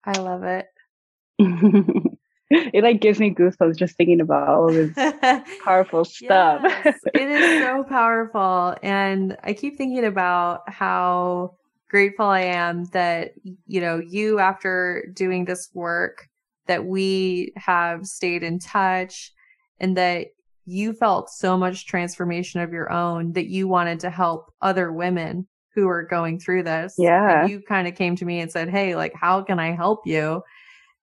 I 0.04 0.20
love 0.20 0.44
it. 0.44 0.68
it 2.50 2.84
like 2.84 3.02
gives 3.02 3.20
me 3.20 3.34
goosebumps 3.34 3.78
just 3.78 3.96
thinking 3.96 4.22
about 4.22 4.48
all 4.48 4.72
this 4.72 4.94
powerful 5.64 6.06
stuff. 6.06 6.62
Yes, 6.64 7.00
it 7.14 7.30
is 7.30 7.64
so 7.64 7.84
powerful. 7.90 8.76
And 8.82 9.38
I 9.44 9.54
keep 9.54 9.78
thinking 9.78 10.06
about 10.06 10.70
how 10.70 11.56
grateful 11.90 12.26
I 12.26 12.42
am 12.42 12.86
that, 12.86 13.32
you 13.66 13.82
know, 13.82 14.00
you, 14.00 14.40
after 14.40 15.10
doing 15.14 15.46
this 15.46 15.70
work, 15.74 16.28
that 16.68 16.86
we 16.86 17.54
have 17.56 18.06
stayed 18.06 18.44
in 18.44 18.60
touch 18.60 19.32
and 19.80 19.96
that 19.98 20.28
you 20.66 20.92
felt 20.94 21.30
so 21.30 21.58
much 21.58 21.88
transformation 21.88 22.60
of 22.60 22.74
your 22.74 22.92
own 22.92 23.34
that 23.34 23.48
you 23.48 23.68
wanted 23.68 24.02
to 24.02 24.10
help 24.10 24.54
other 24.62 24.92
women 24.92 25.48
who 25.74 25.88
are 25.88 26.04
going 26.04 26.40
through 26.40 26.64
this. 26.64 26.96
Yeah. 26.98 27.42
And 27.42 27.50
you 27.50 27.62
kind 27.62 27.88
of 27.88 27.96
came 27.96 28.16
to 28.18 28.26
me 28.26 28.42
and 28.42 28.52
said, 28.52 28.70
Hey, 28.70 28.96
like, 28.96 29.14
how 29.16 29.44
can 29.44 29.60
I 29.60 29.76
help 29.76 30.02
you? 30.06 30.42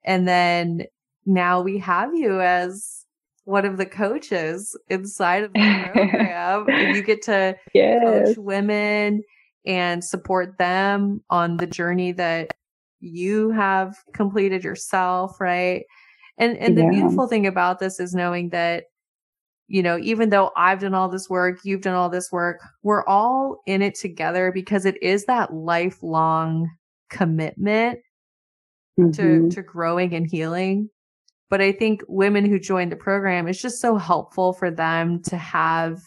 And 0.05 0.29
then 0.29 0.83
now 1.25 1.63
we 1.63 1.79
have 1.79 2.15
you 2.15 2.41
as 2.41 3.05
one 3.45 3.65
of 3.65 3.79
the 3.79 3.87
coaches 3.87 4.77
inside 4.89 5.45
of 5.45 5.53
the 5.53 5.89
program. 5.93 6.95
you 6.95 7.03
get 7.03 7.23
to 7.23 7.57
yes. 7.73 8.03
coach 8.03 8.37
women 8.37 9.23
and 9.67 10.05
support 10.05 10.59
them 10.59 11.23
on 11.31 11.57
the 11.57 11.67
journey 11.67 12.13
that 12.13 12.55
you 13.01 13.51
have 13.51 13.97
completed 14.13 14.65
yourself, 14.65 15.41
right? 15.41 15.85
And 16.39 16.57
and 16.59 16.77
the 16.77 16.89
beautiful 16.89 17.29
thing 17.29 17.47
about 17.47 17.79
this 17.79 18.01
is 18.01 18.15
knowing 18.15 18.51
that 18.51 18.85
you 19.67 19.83
know, 19.83 19.99
even 19.99 20.29
though 20.29 20.51
I've 20.57 20.81
done 20.81 20.95
all 20.95 21.09
this 21.09 21.31
work, 21.31 21.61
you've 21.65 21.81
done 21.81 21.95
all 21.95 22.11
this 22.11 22.31
work, 22.31 22.61
we're 22.83 23.05
all 23.07 23.63
in 23.67 23.81
it 23.81 23.95
together 23.95 24.53
because 24.53 24.85
it 24.85 25.03
is 25.03 25.25
that 25.25 25.55
lifelong 25.55 26.69
commitment 27.09 28.01
mm-hmm. 28.99 29.11
to 29.13 29.49
to 29.51 29.63
growing 29.63 30.15
and 30.15 30.31
healing. 30.31 30.91
But 31.51 31.61
I 31.61 31.73
think 31.73 32.03
women 32.09 32.45
who 32.45 32.59
join 32.59 32.89
the 32.89 32.97
program, 32.97 33.47
it's 33.47 33.61
just 33.61 33.81
so 33.81 33.97
helpful 33.97 34.55
for 34.55 34.71
them 34.71 35.23
to 35.25 35.37
have 35.37 36.01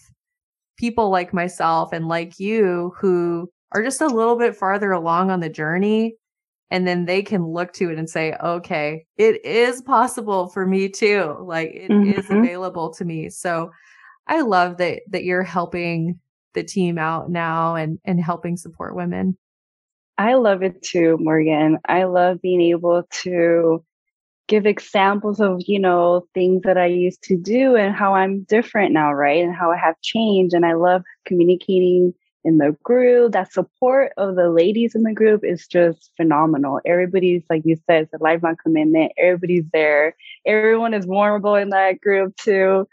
people 0.77 1.09
like 1.09 1.33
myself 1.33 1.91
and 1.91 2.07
like 2.07 2.39
you 2.39 2.93
who 2.97 3.49
are 3.73 3.83
just 3.83 4.01
a 4.01 4.07
little 4.07 4.37
bit 4.37 4.55
farther 4.55 4.91
along 4.91 5.31
on 5.31 5.39
the 5.39 5.49
journey. 5.49 6.15
And 6.69 6.85
then 6.85 7.05
they 7.05 7.21
can 7.21 7.45
look 7.45 7.71
to 7.73 7.89
it 7.89 7.97
and 7.97 8.09
say, 8.09 8.33
okay, 8.43 9.05
it 9.15 9.43
is 9.45 9.81
possible 9.81 10.49
for 10.49 10.65
me 10.65 10.89
too. 10.89 11.37
Like 11.41 11.71
it 11.73 11.91
mm-hmm. 11.91 12.19
is 12.19 12.29
available 12.29 12.93
to 12.95 13.05
me. 13.05 13.29
So 13.29 13.71
I 14.27 14.41
love 14.41 14.77
that, 14.77 15.03
that 15.09 15.23
you're 15.23 15.43
helping 15.43 16.19
the 16.53 16.63
team 16.63 16.97
out 16.97 17.29
now 17.29 17.75
and, 17.75 17.99
and 18.03 18.21
helping 18.21 18.57
support 18.57 18.95
women. 18.95 19.37
I 20.17 20.33
love 20.33 20.63
it 20.63 20.81
too, 20.81 21.17
Morgan. 21.19 21.77
I 21.87 22.03
love 22.05 22.41
being 22.41 22.61
able 22.61 23.03
to 23.23 23.83
give 24.47 24.65
examples 24.65 25.39
of 25.39 25.61
you 25.65 25.79
know 25.79 26.25
things 26.33 26.61
that 26.63 26.77
i 26.77 26.85
used 26.85 27.21
to 27.23 27.37
do 27.37 27.75
and 27.75 27.95
how 27.95 28.13
i'm 28.13 28.43
different 28.43 28.93
now 28.93 29.11
right 29.11 29.43
and 29.43 29.55
how 29.55 29.71
i 29.71 29.77
have 29.77 29.99
changed 30.01 30.53
and 30.53 30.65
i 30.65 30.73
love 30.73 31.03
communicating 31.25 32.13
in 32.43 32.57
the 32.59 32.75
group 32.83 33.33
that 33.33 33.51
support 33.51 34.13
of 34.15 34.35
the 34.35 34.49
ladies 34.49 34.95
in 34.95 35.03
the 35.03 35.13
group 35.13 35.43
is 35.43 35.67
just 35.67 36.11
phenomenal 36.15 36.79
everybody's 36.85 37.43
like 37.49 37.61
you 37.65 37.75
said 37.85 38.03
it's 38.03 38.13
a 38.13 38.23
lifelong 38.23 38.55
commitment 38.61 39.11
everybody's 39.17 39.65
there 39.73 40.15
everyone 40.45 40.93
is 40.93 41.05
vulnerable 41.05 41.55
in 41.55 41.69
that 41.69 41.99
group 41.99 42.35
too 42.37 42.87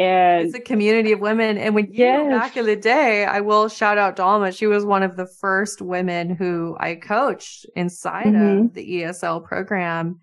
and 0.00 0.46
it's 0.46 0.54
a 0.54 0.60
community 0.60 1.12
of 1.12 1.20
women. 1.20 1.58
And 1.58 1.74
when 1.74 1.88
you 1.88 1.98
yes. 1.98 2.30
back 2.30 2.56
in 2.56 2.64
the 2.64 2.74
day, 2.74 3.26
I 3.26 3.40
will 3.40 3.68
shout 3.68 3.98
out 3.98 4.16
Dalma. 4.16 4.56
She 4.56 4.66
was 4.66 4.82
one 4.82 5.02
of 5.02 5.14
the 5.14 5.26
first 5.26 5.82
women 5.82 6.34
who 6.34 6.74
I 6.80 6.94
coached 6.94 7.66
inside 7.76 8.28
mm-hmm. 8.28 8.64
of 8.64 8.74
the 8.74 9.02
ESL 9.02 9.44
program. 9.44 10.20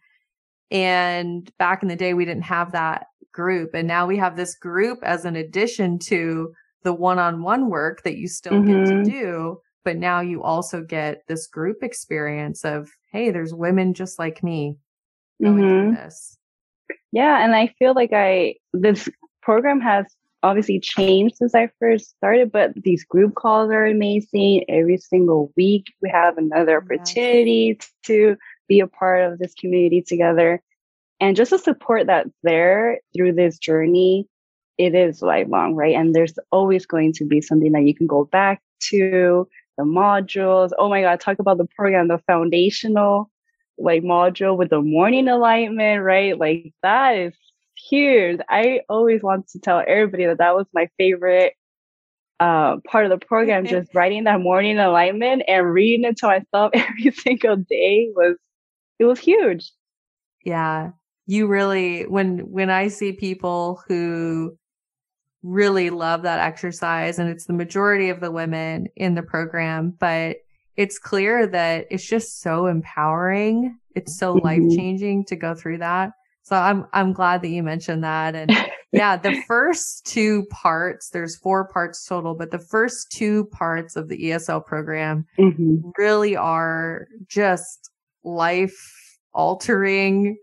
And 0.71 1.49
back 1.57 1.81
in 1.81 1.89
the 1.89 1.95
day, 1.95 2.13
we 2.13 2.25
didn't 2.25 2.43
have 2.43 2.71
that 2.73 3.07
group. 3.31 3.73
And 3.73 3.87
now 3.87 4.05
we 4.07 4.17
have 4.17 4.35
this 4.35 4.55
group 4.55 4.99
as 5.03 5.25
an 5.25 5.35
addition 5.35 5.99
to 5.99 6.53
the 6.83 6.93
one-on-one 6.93 7.69
work 7.69 8.03
that 8.03 8.17
you 8.17 8.27
still 8.27 8.53
mm-hmm. 8.53 8.67
get 8.67 8.85
to 8.85 8.93
mm-hmm. 8.93 9.03
do. 9.03 9.61
But 9.85 9.97
now 9.97 10.19
you 10.19 10.43
also 10.43 10.81
get 10.81 11.21
this 11.27 11.47
group 11.47 11.83
experience 11.83 12.65
of, 12.65 12.89
hey, 13.11 13.31
there's 13.31 13.53
women 13.53 13.93
just 13.93 14.19
like 14.19 14.43
me 14.43 14.77
going 15.41 15.57
mm-hmm. 15.57 15.95
through 15.95 16.03
this. 16.03 16.37
Yeah. 17.11 17.43
And 17.43 17.55
I 17.55 17.67
feel 17.79 17.93
like 17.93 18.11
I, 18.11 18.55
this 18.73 19.07
program 19.41 19.79
has 19.79 20.05
obviously 20.43 20.79
changed 20.79 21.37
since 21.37 21.55
I 21.55 21.69
first 21.79 22.09
started, 22.17 22.51
but 22.51 22.73
these 22.75 23.03
group 23.03 23.35
calls 23.35 23.71
are 23.71 23.85
amazing. 23.85 24.65
Every 24.67 24.97
single 24.97 25.51
week, 25.55 25.85
we 26.01 26.09
have 26.09 26.37
another 26.37 26.77
opportunity 26.77 27.77
yes. 27.79 27.89
to 28.03 28.37
be 28.67 28.79
a 28.79 28.87
part 28.87 29.31
of 29.31 29.39
this 29.39 29.53
community 29.53 30.01
together. 30.01 30.61
And 31.19 31.35
just 31.35 31.51
the 31.51 31.57
support 31.57 32.07
that's 32.07 32.29
there 32.43 32.99
through 33.15 33.33
this 33.33 33.57
journey, 33.57 34.27
it 34.77 34.93
is 34.93 35.21
lifelong, 35.21 35.75
right? 35.75 35.95
And 35.95 36.13
there's 36.13 36.37
always 36.51 36.85
going 36.85 37.13
to 37.13 37.25
be 37.25 37.41
something 37.41 37.71
that 37.71 37.83
you 37.83 37.95
can 37.95 38.07
go 38.07 38.25
back 38.25 38.61
to, 38.89 39.47
the 39.77 39.83
modules. 39.83 40.71
Oh 40.77 40.89
my 40.89 41.01
God, 41.01 41.19
talk 41.19 41.39
about 41.39 41.57
the 41.57 41.67
program, 41.75 42.07
the 42.07 42.17
foundational 42.27 43.29
like 43.77 44.01
module 44.01 44.57
with 44.57 44.71
the 44.71 44.81
morning 44.81 45.27
alignment, 45.27 46.01
right? 46.01 46.37
Like 46.37 46.73
that 46.81 47.11
is 47.11 47.33
huge. 47.89 48.39
I 48.49 48.81
always 48.89 49.21
want 49.21 49.49
to 49.49 49.59
tell 49.59 49.83
everybody 49.85 50.25
that 50.25 50.39
that 50.39 50.55
was 50.55 50.65
my 50.73 50.89
favorite 50.97 51.53
uh, 52.39 52.77
part 52.87 53.05
of 53.05 53.11
the 53.11 53.23
program. 53.23 53.65
just 53.67 53.93
writing 53.93 54.23
that 54.23 54.41
morning 54.41 54.79
alignment 54.79 55.43
and 55.47 55.71
reading 55.71 56.05
it 56.05 56.17
to 56.17 56.27
myself 56.27 56.71
every 56.73 57.11
single 57.11 57.57
day 57.57 58.09
was 58.15 58.35
it 58.99 59.05
was 59.05 59.19
huge. 59.19 59.71
Yeah, 60.43 60.91
you 61.25 61.47
really 61.47 62.03
when 62.03 62.39
when 62.51 62.69
I 62.69 62.87
see 62.87 63.11
people 63.11 63.81
who 63.87 64.57
really 65.43 65.89
love 65.89 66.23
that 66.23 66.39
exercise 66.39 67.19
and 67.19 67.29
it's 67.29 67.45
the 67.45 67.53
majority 67.53 68.09
of 68.09 68.19
the 68.19 68.31
women 68.31 68.87
in 68.95 69.13
the 69.15 69.21
program 69.21 69.93
but 69.99 70.37
it's 70.75 70.99
clear 70.99 71.47
that 71.47 71.85
it's 71.89 72.07
just 72.07 72.41
so 72.41 72.65
empowering 72.65 73.77
it's 73.95 74.17
so 74.17 74.35
mm-hmm. 74.35 74.45
life-changing 74.45 75.23
to 75.23 75.35
go 75.35 75.53
through 75.53 75.77
that 75.77 76.11
so 76.41 76.55
i'm 76.55 76.85
i'm 76.93 77.13
glad 77.13 77.41
that 77.41 77.49
you 77.49 77.61
mentioned 77.61 78.03
that 78.03 78.35
and 78.35 78.51
yeah 78.91 79.15
the 79.15 79.41
first 79.47 80.05
two 80.05 80.43
parts 80.49 81.09
there's 81.11 81.37
four 81.37 81.67
parts 81.67 82.05
total 82.05 82.33
but 82.33 82.51
the 82.51 82.59
first 82.59 83.11
two 83.11 83.45
parts 83.45 83.95
of 83.95 84.09
the 84.09 84.17
esl 84.31 84.65
program 84.65 85.23
mm-hmm. 85.37 85.77
really 85.97 86.35
are 86.35 87.07
just 87.27 87.91
life 88.27 88.77
altering 89.33 90.35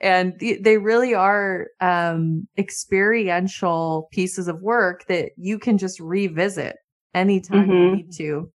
and 0.00 0.38
th- 0.40 0.60
they 0.62 0.76
really 0.76 1.14
are 1.14 1.68
um, 1.80 2.48
experiential 2.58 4.08
pieces 4.10 4.48
of 4.48 4.60
work 4.60 5.06
that 5.06 5.30
you 5.36 5.58
can 5.58 5.78
just 5.78 6.00
revisit 6.00 6.76
anytime 7.14 7.68
mm-hmm. 7.68 7.72
you 7.72 7.96
need 7.96 8.12
to 8.12 8.50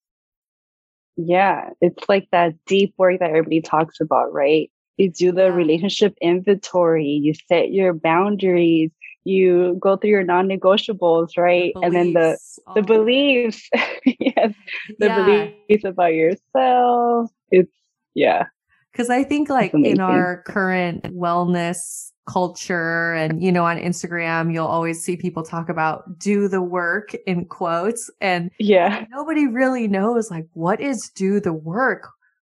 yeah 1.16 1.70
it's 1.80 2.10
like 2.10 2.28
that 2.32 2.54
deep 2.66 2.94
work 2.98 3.20
that 3.20 3.30
everybody 3.30 3.62
talks 3.62 4.02
about 4.02 4.34
right 4.34 4.70
you 4.98 5.10
do 5.10 5.32
the 5.32 5.44
yeah. 5.44 5.54
relationship 5.54 6.14
inventory 6.22 7.08
you 7.08 7.34
set 7.48 7.72
your 7.72 7.94
boundaries 7.94 8.92
you 9.24 9.78
go 9.80 9.96
through 9.96 10.10
your 10.10 10.24
non-negotiables 10.24 11.38
right 11.38 11.72
the 11.76 11.82
and 11.82 11.96
then 11.96 12.14
the 12.14 12.38
the 12.76 12.82
beliefs 12.82 13.70
yes 14.06 14.54
the 15.00 15.06
yeah. 15.06 15.26
beliefs 15.26 15.86
about 15.86 16.14
yourself 16.14 17.32
it's 17.52 17.72
yeah 18.14 18.46
because 18.92 19.10
I 19.10 19.24
think 19.24 19.50
like 19.50 19.74
in 19.74 20.00
our 20.00 20.44
current 20.44 21.04
wellness 21.16 22.12
culture 22.28 23.14
and, 23.14 23.42
you 23.42 23.52
know, 23.52 23.66
on 23.66 23.78
Instagram, 23.78 24.54
you'll 24.54 24.68
always 24.68 25.04
see 25.04 25.18
people 25.18 25.44
talk 25.44 25.70
about 25.70 26.20
do 26.20 26.48
the 26.48 26.62
work 26.62 27.16
in 27.26 27.46
quotes. 27.46 28.10
And 28.22 28.52
yeah, 28.60 29.06
nobody 29.12 29.48
really 29.48 29.88
knows 29.88 30.30
like 30.30 30.48
what 30.54 30.80
is 30.80 31.10
do 31.16 31.40
the 31.40 31.54
work? 31.54 32.08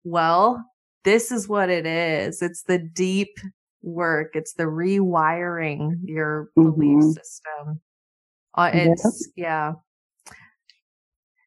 Well, 0.04 0.64
this 1.04 1.30
is 1.30 1.48
what 1.48 1.70
it 1.70 1.86
is. 1.86 2.42
It's 2.42 2.62
the 2.64 2.78
deep 2.78 3.38
work. 3.82 4.32
It's 4.34 4.54
the 4.54 4.64
rewiring 4.64 5.98
your 6.04 6.50
mm-hmm. 6.58 6.70
belief 6.70 7.14
system. 7.14 7.80
Uh, 8.54 8.70
it's 8.72 9.28
yeah. 9.36 9.72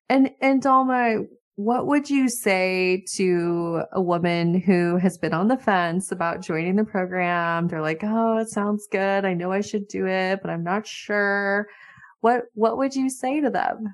And 0.07 0.31
and 0.41 0.61
Dalma, 0.61 1.27
what 1.59 1.87
would 1.87 2.09
you 2.09 2.29
say 2.29 3.03
to 3.15 3.81
a 3.91 4.01
woman 4.01 4.61
who 4.61 4.95
has 4.95 5.17
been 5.17 5.33
on 5.33 5.49
the 5.49 5.57
fence 5.57 6.09
about 6.09 6.39
joining 6.39 6.77
the 6.77 6.85
program? 6.85 7.67
They're 7.67 7.81
like, 7.81 7.99
"Oh, 8.01 8.37
it 8.37 8.47
sounds 8.47 8.87
good. 8.89 9.25
I 9.25 9.33
know 9.33 9.51
I 9.51 9.59
should 9.59 9.89
do 9.89 10.07
it, 10.07 10.39
but 10.41 10.49
I'm 10.49 10.63
not 10.63 10.87
sure." 10.87 11.67
What 12.21 12.45
what 12.53 12.77
would 12.77 12.95
you 12.95 13.09
say 13.09 13.41
to 13.41 13.49
them? 13.49 13.93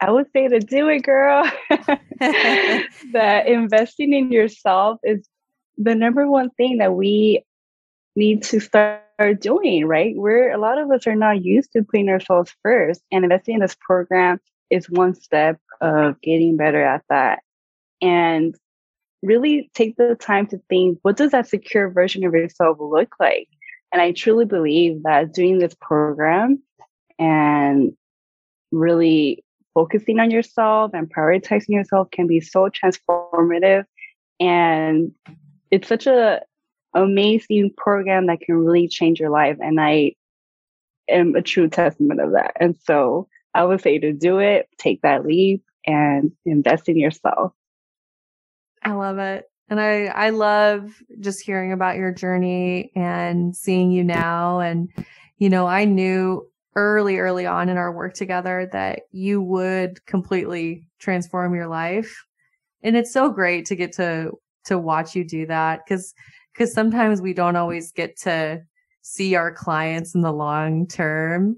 I 0.00 0.10
would 0.10 0.26
say 0.32 0.48
to 0.48 0.58
do 0.58 0.88
it, 0.88 1.04
girl. 1.04 1.48
that 1.70 3.44
investing 3.46 4.12
in 4.12 4.32
yourself 4.32 4.98
is 5.04 5.28
the 5.76 5.94
number 5.94 6.28
one 6.28 6.50
thing 6.50 6.78
that 6.78 6.94
we 6.94 7.44
need 8.16 8.42
to 8.42 8.58
start 8.58 9.04
doing, 9.38 9.86
right? 9.86 10.16
We're 10.16 10.50
a 10.50 10.58
lot 10.58 10.78
of 10.78 10.90
us 10.90 11.06
are 11.06 11.14
not 11.14 11.44
used 11.44 11.74
to 11.74 11.84
putting 11.84 12.08
ourselves 12.08 12.52
first 12.64 13.02
and 13.12 13.22
investing 13.22 13.54
in 13.54 13.60
this 13.60 13.76
program 13.80 14.40
is 14.70 14.90
one 14.90 15.14
step 15.14 15.58
of 15.80 16.20
getting 16.20 16.56
better 16.56 16.82
at 16.82 17.02
that. 17.08 17.40
And 18.00 18.54
really 19.22 19.70
take 19.74 19.96
the 19.96 20.14
time 20.14 20.46
to 20.46 20.60
think 20.68 20.98
what 21.02 21.16
does 21.16 21.32
that 21.32 21.48
secure 21.48 21.90
version 21.90 22.24
of 22.24 22.34
yourself 22.34 22.76
look 22.80 23.14
like? 23.18 23.48
And 23.92 24.00
I 24.00 24.12
truly 24.12 24.44
believe 24.44 25.02
that 25.04 25.32
doing 25.32 25.58
this 25.58 25.74
program 25.80 26.62
and 27.18 27.92
really 28.70 29.44
focusing 29.74 30.20
on 30.20 30.30
yourself 30.30 30.92
and 30.94 31.12
prioritizing 31.12 31.70
yourself 31.70 32.10
can 32.10 32.26
be 32.26 32.40
so 32.40 32.68
transformative. 32.68 33.84
And 34.38 35.12
it's 35.70 35.88
such 35.88 36.06
a 36.06 36.42
amazing 36.94 37.72
program 37.76 38.26
that 38.26 38.40
can 38.40 38.56
really 38.56 38.88
change 38.88 39.20
your 39.20 39.30
life. 39.30 39.56
And 39.60 39.80
I 39.80 40.12
am 41.08 41.34
a 41.34 41.42
true 41.42 41.68
testament 41.68 42.20
of 42.20 42.32
that. 42.32 42.52
And 42.56 42.76
so 42.84 43.28
I 43.54 43.64
would 43.64 43.80
say 43.80 43.98
to 43.98 44.12
do 44.12 44.38
it, 44.38 44.68
take 44.78 45.02
that 45.02 45.24
leap 45.24 45.64
and 45.86 46.32
invest 46.44 46.88
in 46.88 46.96
yourself. 46.96 47.52
I 48.82 48.92
love 48.92 49.18
it. 49.18 49.46
And 49.70 49.80
I, 49.80 50.06
I 50.06 50.30
love 50.30 51.02
just 51.20 51.44
hearing 51.44 51.72
about 51.72 51.96
your 51.96 52.12
journey 52.12 52.90
and 52.94 53.54
seeing 53.54 53.90
you 53.90 54.02
now. 54.02 54.60
And, 54.60 54.88
you 55.38 55.50
know, 55.50 55.66
I 55.66 55.84
knew 55.84 56.48
early, 56.74 57.18
early 57.18 57.44
on 57.44 57.68
in 57.68 57.76
our 57.76 57.92
work 57.92 58.14
together 58.14 58.68
that 58.72 59.00
you 59.10 59.42
would 59.42 60.04
completely 60.06 60.86
transform 60.98 61.54
your 61.54 61.66
life. 61.66 62.24
And 62.82 62.96
it's 62.96 63.12
so 63.12 63.30
great 63.30 63.66
to 63.66 63.76
get 63.76 63.92
to, 63.94 64.30
to 64.66 64.78
watch 64.78 65.14
you 65.14 65.24
do 65.24 65.46
that. 65.46 65.80
Cause, 65.86 66.14
cause 66.56 66.72
sometimes 66.72 67.20
we 67.20 67.34
don't 67.34 67.56
always 67.56 67.92
get 67.92 68.16
to 68.20 68.62
see 69.02 69.34
our 69.34 69.52
clients 69.52 70.14
in 70.14 70.22
the 70.22 70.32
long 70.32 70.86
term 70.86 71.56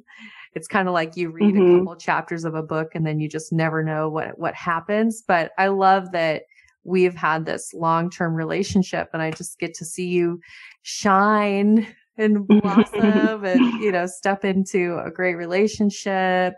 it's 0.55 0.69
kind 0.69 0.89
of 0.89 0.95
like 0.95 1.17
you 1.17 1.31
read 1.31 1.55
mm-hmm. 1.55 1.77
a 1.77 1.79
couple 1.79 1.97
chapters 1.97 2.45
of 2.45 2.55
a 2.55 2.63
book 2.63 2.89
and 2.95 3.07
then 3.07 3.21
you 3.21 3.29
just 3.29 3.53
never 3.53 3.83
know 3.83 4.09
what 4.09 4.39
what 4.39 4.55
happens 4.55 5.23
but 5.27 5.53
i 5.59 5.69
love 5.69 6.13
that 6.13 6.43
we've 6.85 7.15
had 7.15 7.45
this 7.45 7.73
long-term 7.75 8.35
relationship 8.35 9.09
and 9.13 9.23
i 9.23 9.31
just 9.31 9.59
get 9.59 9.75
to 9.75 9.85
see 9.85 10.07
you 10.07 10.41
shine 10.83 11.87
and 12.21 12.47
blossom 12.63 13.45
and 13.45 13.83
you 13.83 13.91
know 13.91 14.07
step 14.07 14.45
into 14.45 15.01
a 15.05 15.11
great 15.11 15.35
relationship. 15.35 16.55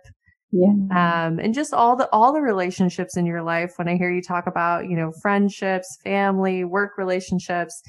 Yeah. 0.51 0.69
Um 0.69 1.39
and 1.39 1.55
just 1.55 1.73
all 1.73 1.97
the 1.97 2.09
all 2.13 2.33
the 2.33 2.43
relationships 2.43 3.17
in 3.17 3.25
your 3.25 3.43
life 3.43 3.73
when 3.77 3.89
i 3.89 3.97
hear 3.97 4.13
you 4.13 4.21
talk 4.21 4.47
about 4.47 4.87
you 4.87 4.97
know 4.97 5.11
friendships 5.23 5.97
family 6.05 6.65
work 6.65 6.99
relationships 6.99 7.83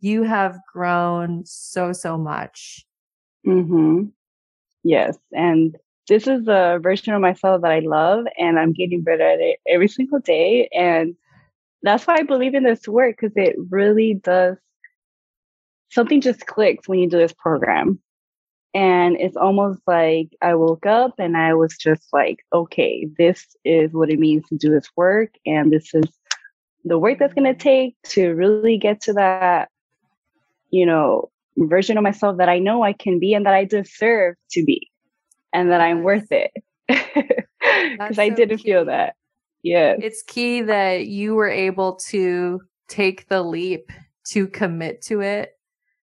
you 0.00 0.22
have 0.22 0.56
grown 0.72 1.42
so 1.44 1.92
so 1.92 2.16
much. 2.16 2.86
Hmm 3.44 4.04
Yes. 4.86 5.18
And 5.32 5.76
this 6.06 6.28
is 6.28 6.46
a 6.46 6.78
version 6.80 7.12
of 7.12 7.20
myself 7.20 7.62
that 7.62 7.72
I 7.72 7.80
love, 7.80 8.24
and 8.38 8.56
I'm 8.56 8.72
getting 8.72 9.02
better 9.02 9.24
at 9.24 9.40
it 9.40 9.58
every 9.68 9.88
single 9.88 10.20
day. 10.20 10.68
And 10.72 11.16
that's 11.82 12.06
why 12.06 12.18
I 12.18 12.22
believe 12.22 12.54
in 12.54 12.62
this 12.62 12.86
work 12.86 13.16
because 13.20 13.36
it 13.36 13.56
really 13.68 14.14
does 14.14 14.56
something 15.90 16.20
just 16.20 16.46
clicks 16.46 16.86
when 16.86 17.00
you 17.00 17.10
do 17.10 17.18
this 17.18 17.32
program. 17.32 17.98
And 18.74 19.16
it's 19.20 19.36
almost 19.36 19.80
like 19.88 20.28
I 20.40 20.54
woke 20.54 20.86
up 20.86 21.14
and 21.18 21.36
I 21.36 21.54
was 21.54 21.76
just 21.76 22.04
like, 22.12 22.44
okay, 22.52 23.08
this 23.18 23.44
is 23.64 23.92
what 23.92 24.10
it 24.10 24.20
means 24.20 24.46
to 24.50 24.56
do 24.56 24.70
this 24.70 24.88
work. 24.94 25.30
And 25.46 25.72
this 25.72 25.92
is 25.94 26.08
the 26.84 26.96
work 26.96 27.18
that's 27.18 27.34
going 27.34 27.52
to 27.52 27.60
take 27.60 27.96
to 28.10 28.34
really 28.34 28.78
get 28.78 29.00
to 29.02 29.14
that, 29.14 29.68
you 30.70 30.86
know, 30.86 31.30
version 31.56 31.96
of 31.96 32.02
myself 32.02 32.38
that 32.38 32.48
I 32.48 32.58
know 32.58 32.82
I 32.82 32.92
can 32.92 33.18
be 33.18 33.34
and 33.34 33.46
that 33.46 33.54
I 33.54 33.64
deserve 33.64 34.36
to 34.50 34.64
be 34.64 34.90
and 35.52 35.70
that 35.70 35.80
I'm 35.80 36.02
worth 36.02 36.30
it. 36.30 36.52
Because 37.98 38.18
I 38.18 38.28
so 38.28 38.34
didn't 38.36 38.58
key. 38.58 38.70
feel 38.70 38.84
that. 38.84 39.16
Yeah. 39.62 39.96
It's 39.98 40.22
key 40.22 40.62
that 40.62 41.06
you 41.06 41.34
were 41.34 41.50
able 41.50 41.96
to 42.08 42.60
take 42.88 43.28
the 43.28 43.42
leap 43.42 43.90
to 44.28 44.46
commit 44.46 45.02
to 45.02 45.20
it 45.20 45.50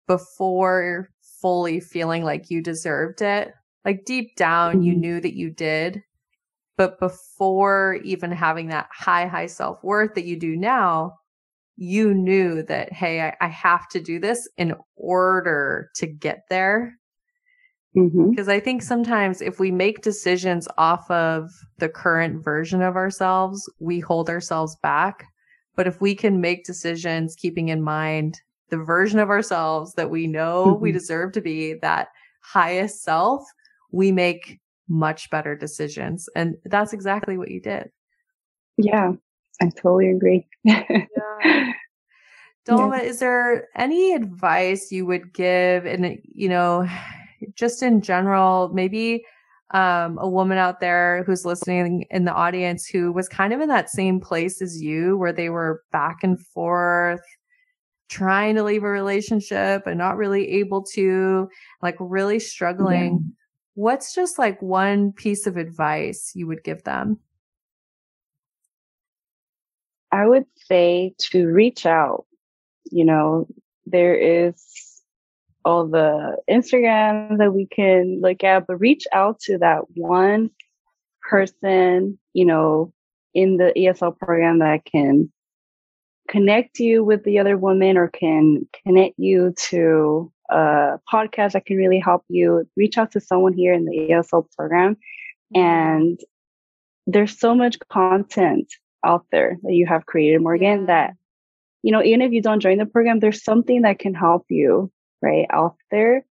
before 0.06 1.10
fully 1.42 1.80
feeling 1.80 2.24
like 2.24 2.50
you 2.50 2.62
deserved 2.62 3.20
it. 3.20 3.52
Like 3.84 4.04
deep 4.04 4.36
down, 4.36 4.76
mm-hmm. 4.76 4.82
you 4.82 4.96
knew 4.96 5.20
that 5.20 5.34
you 5.34 5.50
did. 5.50 6.02
But 6.78 6.98
before 6.98 7.98
even 8.02 8.30
having 8.30 8.68
that 8.68 8.88
high, 8.90 9.26
high 9.26 9.46
self 9.46 9.82
worth 9.84 10.14
that 10.14 10.24
you 10.24 10.38
do 10.38 10.56
now, 10.56 11.18
you 11.76 12.14
knew 12.14 12.62
that, 12.64 12.92
hey, 12.92 13.20
I, 13.20 13.36
I 13.40 13.48
have 13.48 13.88
to 13.90 14.00
do 14.00 14.18
this 14.18 14.48
in 14.56 14.74
order 14.96 15.90
to 15.96 16.06
get 16.06 16.44
there. 16.50 16.98
Mm-hmm. 17.96 18.30
Because 18.30 18.48
I 18.48 18.58
think 18.60 18.82
sometimes 18.82 19.42
if 19.42 19.60
we 19.60 19.70
make 19.70 20.02
decisions 20.02 20.66
off 20.78 21.10
of 21.10 21.50
the 21.78 21.88
current 21.88 22.42
version 22.42 22.80
of 22.80 22.96
ourselves, 22.96 23.70
we 23.80 24.00
hold 24.00 24.30
ourselves 24.30 24.76
back. 24.82 25.26
But 25.76 25.86
if 25.86 26.00
we 26.00 26.14
can 26.14 26.40
make 26.40 26.64
decisions 26.64 27.34
keeping 27.34 27.68
in 27.68 27.82
mind 27.82 28.40
the 28.70 28.78
version 28.78 29.18
of 29.18 29.28
ourselves 29.28 29.92
that 29.94 30.10
we 30.10 30.26
know 30.26 30.68
mm-hmm. 30.68 30.82
we 30.82 30.92
deserve 30.92 31.32
to 31.32 31.40
be, 31.42 31.74
that 31.82 32.08
highest 32.40 33.02
self, 33.02 33.42
we 33.90 34.10
make 34.10 34.58
much 34.88 35.28
better 35.30 35.54
decisions. 35.54 36.28
And 36.34 36.56
that's 36.64 36.92
exactly 36.92 37.36
what 37.36 37.50
you 37.50 37.60
did. 37.60 37.90
Yeah. 38.78 39.12
I 39.62 39.70
totally 39.70 40.10
agree. 40.10 40.46
yeah. 40.64 41.72
Dalma, 42.66 42.98
yeah. 42.98 43.02
is 43.02 43.18
there 43.18 43.68
any 43.76 44.14
advice 44.14 44.92
you 44.92 45.06
would 45.06 45.32
give 45.32 45.86
and 45.86 46.18
you 46.24 46.48
know, 46.48 46.88
just 47.54 47.82
in 47.82 48.00
general, 48.00 48.70
maybe 48.72 49.24
um, 49.72 50.18
a 50.20 50.28
woman 50.28 50.58
out 50.58 50.80
there 50.80 51.24
who's 51.24 51.46
listening 51.46 52.04
in 52.10 52.24
the 52.24 52.32
audience 52.32 52.86
who 52.86 53.10
was 53.10 53.28
kind 53.28 53.52
of 53.52 53.60
in 53.60 53.68
that 53.68 53.88
same 53.88 54.20
place 54.20 54.60
as 54.60 54.82
you, 54.82 55.16
where 55.16 55.32
they 55.32 55.48
were 55.48 55.82
back 55.92 56.18
and 56.22 56.38
forth, 56.38 57.22
trying 58.08 58.54
to 58.56 58.62
leave 58.62 58.84
a 58.84 58.88
relationship 58.88 59.86
and 59.86 59.96
not 59.96 60.18
really 60.18 60.46
able 60.50 60.82
to, 60.82 61.48
like 61.80 61.96
really 61.98 62.38
struggling. 62.38 63.20
Yeah. 63.22 63.34
What's 63.74 64.14
just 64.14 64.38
like 64.38 64.60
one 64.60 65.12
piece 65.12 65.46
of 65.46 65.56
advice 65.56 66.32
you 66.34 66.46
would 66.46 66.62
give 66.64 66.84
them? 66.84 67.18
I 70.12 70.26
would 70.26 70.46
say 70.66 71.14
to 71.30 71.46
reach 71.46 71.86
out. 71.86 72.26
You 72.90 73.04
know, 73.04 73.46
there 73.86 74.14
is 74.14 74.62
all 75.64 75.86
the 75.86 76.36
Instagram 76.50 77.38
that 77.38 77.54
we 77.54 77.66
can 77.66 78.20
look 78.20 78.44
at, 78.44 78.66
but 78.66 78.76
reach 78.76 79.06
out 79.12 79.40
to 79.40 79.58
that 79.58 79.82
one 79.94 80.50
person, 81.28 82.18
you 82.34 82.44
know, 82.44 82.92
in 83.34 83.56
the 83.56 83.72
ESL 83.76 84.18
program 84.18 84.58
that 84.58 84.84
can 84.84 85.32
connect 86.28 86.78
you 86.78 87.02
with 87.04 87.24
the 87.24 87.38
other 87.38 87.56
woman 87.56 87.96
or 87.96 88.08
can 88.08 88.68
connect 88.84 89.14
you 89.18 89.54
to 89.56 90.30
a 90.50 90.98
podcast 91.10 91.52
that 91.52 91.64
can 91.64 91.76
really 91.76 91.98
help 91.98 92.24
you. 92.28 92.68
Reach 92.76 92.98
out 92.98 93.12
to 93.12 93.20
someone 93.20 93.54
here 93.54 93.72
in 93.72 93.84
the 93.84 94.08
ESL 94.10 94.46
program. 94.56 94.96
Mm-hmm. 95.54 95.60
And 95.60 96.20
there's 97.06 97.38
so 97.38 97.54
much 97.54 97.78
content 97.90 98.72
out 99.04 99.26
there 99.30 99.58
that 99.62 99.72
you 99.72 99.86
have 99.86 100.06
created, 100.06 100.40
Morgan, 100.40 100.86
that, 100.86 101.14
you 101.82 101.92
know, 101.92 102.02
even 102.02 102.22
if 102.22 102.32
you 102.32 102.42
don't 102.42 102.60
join 102.60 102.78
the 102.78 102.86
program, 102.86 103.20
there's 103.20 103.42
something 103.42 103.82
that 103.82 103.98
can 103.98 104.14
help 104.14 104.46
you 104.48 104.90
right 105.20 105.46
out 105.50 105.76
there. 105.90 106.24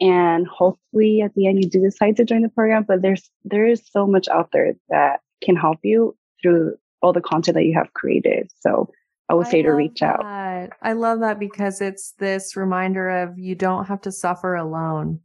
And 0.00 0.46
hopefully 0.46 1.22
at 1.22 1.34
the 1.34 1.46
end 1.48 1.62
you 1.62 1.68
do 1.68 1.80
decide 1.80 2.16
to 2.16 2.24
join 2.24 2.42
the 2.42 2.48
program 2.48 2.84
but 2.86 3.02
there's 3.02 3.28
there 3.44 3.66
is 3.66 3.82
so 3.90 4.06
much 4.06 4.28
out 4.28 4.50
there 4.52 4.74
that 4.90 5.20
can 5.42 5.56
help 5.56 5.80
you 5.82 6.16
through 6.40 6.76
all 7.02 7.12
the 7.12 7.20
content 7.20 7.56
that 7.56 7.64
you 7.64 7.74
have 7.74 7.92
created. 7.94 8.50
So 8.60 8.90
i 9.28 9.34
would 9.34 9.46
say 9.46 9.58
I 9.58 9.62
to 9.62 9.72
reach 9.72 10.00
that. 10.00 10.20
out 10.24 10.70
i 10.82 10.92
love 10.94 11.20
that 11.20 11.38
because 11.38 11.82
it's 11.82 12.12
this 12.18 12.56
reminder 12.56 13.10
of 13.10 13.38
you 13.38 13.54
don't 13.54 13.84
have 13.86 14.00
to 14.02 14.12
suffer 14.12 14.54
alone. 14.54 15.20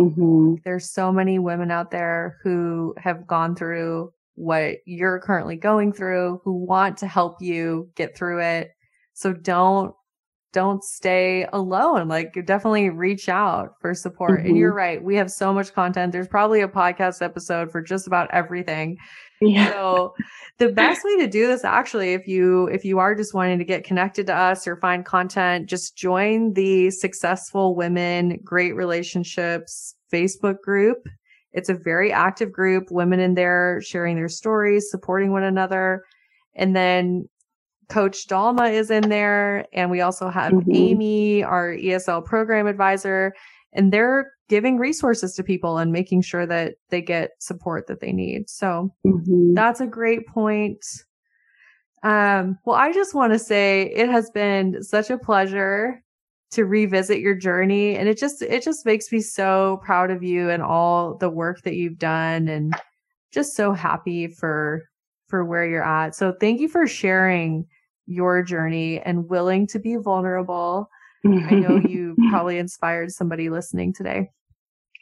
Mm-hmm. 0.00 0.56
there's 0.64 0.90
so 0.90 1.12
many 1.12 1.38
women 1.38 1.70
out 1.70 1.90
there 1.90 2.38
who 2.42 2.94
have 2.98 3.26
gone 3.26 3.54
through 3.54 4.12
what 4.42 4.76
you're 4.84 5.20
currently 5.20 5.56
going 5.56 5.92
through 5.92 6.40
who 6.44 6.52
want 6.52 6.96
to 6.98 7.06
help 7.06 7.40
you 7.40 7.88
get 7.94 8.16
through 8.16 8.40
it 8.40 8.70
so 9.14 9.32
don't 9.32 9.94
don't 10.52 10.84
stay 10.84 11.46
alone. 11.52 12.08
Like 12.08 12.34
definitely 12.44 12.90
reach 12.90 13.28
out 13.28 13.70
for 13.80 13.94
support. 13.94 14.40
Mm-hmm. 14.40 14.48
And 14.48 14.56
you're 14.58 14.74
right. 14.74 15.02
We 15.02 15.16
have 15.16 15.30
so 15.30 15.52
much 15.52 15.72
content. 15.72 16.12
There's 16.12 16.28
probably 16.28 16.60
a 16.60 16.68
podcast 16.68 17.22
episode 17.22 17.72
for 17.72 17.80
just 17.80 18.06
about 18.06 18.30
everything. 18.32 18.98
Yeah. 19.40 19.70
So 19.70 20.14
the 20.58 20.68
best 20.68 21.02
way 21.04 21.16
to 21.20 21.26
do 21.26 21.46
this 21.46 21.64
actually, 21.64 22.12
if 22.12 22.28
you, 22.28 22.66
if 22.66 22.84
you 22.84 22.98
are 22.98 23.14
just 23.14 23.32
wanting 23.32 23.58
to 23.60 23.64
get 23.64 23.84
connected 23.84 24.26
to 24.26 24.36
us 24.36 24.66
or 24.66 24.76
find 24.76 25.06
content, 25.06 25.68
just 25.68 25.96
join 25.96 26.52
the 26.52 26.90
successful 26.90 27.74
women, 27.74 28.38
great 28.44 28.76
relationships 28.76 29.94
Facebook 30.12 30.60
group. 30.60 31.08
It's 31.52 31.68
a 31.68 31.74
very 31.74 32.12
active 32.12 32.52
group, 32.52 32.90
women 32.90 33.20
in 33.20 33.34
there 33.34 33.80
sharing 33.82 34.16
their 34.16 34.28
stories, 34.28 34.90
supporting 34.90 35.32
one 35.32 35.42
another. 35.42 36.04
And 36.54 36.74
then 36.74 37.28
Coach 37.88 38.26
Dalma 38.26 38.72
is 38.72 38.90
in 38.90 39.08
there. 39.08 39.66
And 39.72 39.90
we 39.90 40.00
also 40.00 40.28
have 40.28 40.52
mm-hmm. 40.52 40.74
Amy, 40.74 41.44
our 41.44 41.70
ESL 41.70 42.24
program 42.24 42.66
advisor, 42.66 43.34
and 43.72 43.92
they're 43.92 44.32
giving 44.48 44.78
resources 44.78 45.34
to 45.34 45.42
people 45.42 45.78
and 45.78 45.92
making 45.92 46.22
sure 46.22 46.46
that 46.46 46.74
they 46.90 47.00
get 47.00 47.30
support 47.38 47.86
that 47.86 48.00
they 48.00 48.12
need. 48.12 48.48
So 48.48 48.92
mm-hmm. 49.06 49.54
that's 49.54 49.80
a 49.80 49.86
great 49.86 50.26
point. 50.26 50.84
Um, 52.02 52.58
well, 52.64 52.76
I 52.76 52.92
just 52.92 53.14
want 53.14 53.32
to 53.32 53.38
say 53.38 53.92
it 53.94 54.08
has 54.08 54.30
been 54.30 54.82
such 54.82 55.10
a 55.10 55.18
pleasure 55.18 56.02
to 56.52 56.66
revisit 56.66 57.20
your 57.20 57.34
journey 57.34 57.96
and 57.96 58.08
it 58.08 58.18
just 58.18 58.42
it 58.42 58.62
just 58.62 58.84
makes 58.86 59.10
me 59.10 59.20
so 59.20 59.80
proud 59.82 60.10
of 60.10 60.22
you 60.22 60.50
and 60.50 60.62
all 60.62 61.16
the 61.16 61.30
work 61.30 61.62
that 61.62 61.74
you've 61.74 61.98
done 61.98 62.46
and 62.48 62.74
just 63.32 63.56
so 63.56 63.72
happy 63.72 64.28
for 64.28 64.84
for 65.28 65.44
where 65.44 65.66
you're 65.66 65.82
at. 65.82 66.14
So 66.14 66.34
thank 66.38 66.60
you 66.60 66.68
for 66.68 66.86
sharing 66.86 67.66
your 68.06 68.42
journey 68.42 69.00
and 69.00 69.28
willing 69.28 69.66
to 69.68 69.78
be 69.78 69.96
vulnerable. 69.96 70.90
I 71.24 71.54
know 71.54 71.76
you 71.76 72.14
probably 72.30 72.58
inspired 72.58 73.12
somebody 73.12 73.48
listening 73.48 73.94
today. 73.94 74.30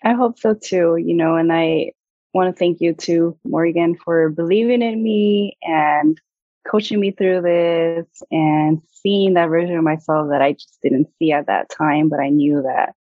I 0.05 0.13
hope 0.13 0.39
so 0.39 0.55
too, 0.55 0.97
you 0.99 1.15
know, 1.15 1.35
and 1.35 1.53
I 1.53 1.93
want 2.33 2.55
to 2.55 2.59
thank 2.59 2.81
you 2.81 2.95
too, 2.95 3.37
Morgan, 3.45 3.97
for 3.97 4.29
believing 4.29 4.83
in 4.83 5.03
me 5.03 5.59
and 5.63 6.21
coaching 6.65 7.01
me 7.01 7.11
through 7.11 7.43
this 7.43 8.23
and 8.31 8.81
seeing 9.03 9.35
that 9.35 9.49
version 9.49 9.77
of 9.77 9.85
myself 9.85 10.29
that 10.31 10.43
I 10.43 10.53
just 10.53 10.79
didn't 10.83 11.09
see 11.19 11.33
at 11.33 11.47
that 11.47 11.69
time, 11.71 12.09
but 12.09 12.21
I 12.21 12.29
knew 12.29 12.63
that 12.63 12.95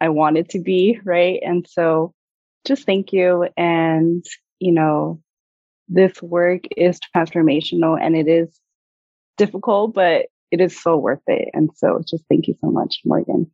I 0.00 0.08
wanted 0.08 0.48
to 0.50 0.60
be, 0.60 0.98
right? 1.04 1.40
And 1.42 1.66
so 1.68 2.14
just 2.66 2.84
thank 2.84 3.12
you. 3.12 3.48
And, 3.56 4.24
you 4.58 4.72
know, 4.72 5.20
this 5.88 6.20
work 6.22 6.62
is 6.76 6.98
transformational 7.14 8.00
and 8.00 8.16
it 8.16 8.28
is 8.28 8.58
difficult, 9.36 9.94
but 9.94 10.26
it 10.50 10.60
is 10.60 10.80
so 10.80 10.96
worth 10.96 11.22
it. 11.26 11.48
And 11.54 11.70
so 11.76 12.02
just 12.06 12.24
thank 12.28 12.46
you 12.46 12.54
so 12.60 12.70
much, 12.70 13.00
Morgan. 13.04 13.50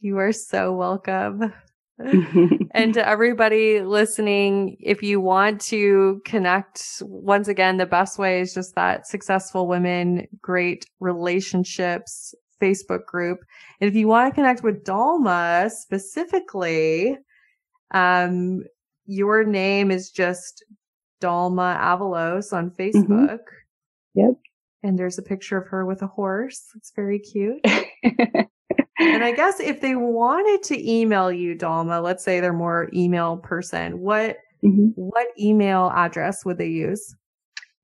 You 0.00 0.18
are 0.18 0.32
so 0.32 0.72
welcome. 0.72 1.52
and 2.72 2.94
to 2.94 3.08
everybody 3.08 3.80
listening, 3.80 4.76
if 4.80 5.02
you 5.02 5.20
want 5.20 5.60
to 5.62 6.20
connect, 6.24 7.02
once 7.02 7.48
again, 7.48 7.76
the 7.76 7.86
best 7.86 8.18
way 8.18 8.40
is 8.40 8.54
just 8.54 8.74
that 8.74 9.06
successful 9.06 9.66
women, 9.66 10.26
great 10.40 10.86
relationships 11.00 12.34
Facebook 12.60 13.04
group. 13.06 13.38
And 13.80 13.88
if 13.88 13.94
you 13.94 14.08
want 14.08 14.30
to 14.30 14.34
connect 14.34 14.62
with 14.62 14.84
Dalma 14.84 15.70
specifically, 15.70 17.16
um, 17.92 18.64
your 19.06 19.44
name 19.44 19.90
is 19.90 20.10
just 20.10 20.64
Dalma 21.20 21.78
Avalos 21.80 22.52
on 22.52 22.70
mm-hmm. 22.70 22.82
Facebook. 22.82 23.38
Mm-hmm. 23.38 24.20
Yep 24.20 24.34
and 24.82 24.98
there's 24.98 25.18
a 25.18 25.22
picture 25.22 25.58
of 25.58 25.68
her 25.68 25.84
with 25.84 26.02
a 26.02 26.06
horse. 26.06 26.62
It's 26.76 26.92
very 26.94 27.18
cute. 27.18 27.64
and 28.98 29.24
I 29.24 29.32
guess 29.32 29.60
if 29.60 29.80
they 29.80 29.94
wanted 29.94 30.62
to 30.64 30.90
email 30.90 31.32
you, 31.32 31.54
Dalma, 31.54 32.02
let's 32.02 32.24
say 32.24 32.40
they're 32.40 32.52
more 32.52 32.90
email 32.92 33.38
person, 33.38 34.00
what 34.00 34.38
mm-hmm. 34.64 34.88
what 34.94 35.28
email 35.38 35.92
address 35.94 36.44
would 36.44 36.58
they 36.58 36.68
use? 36.68 37.14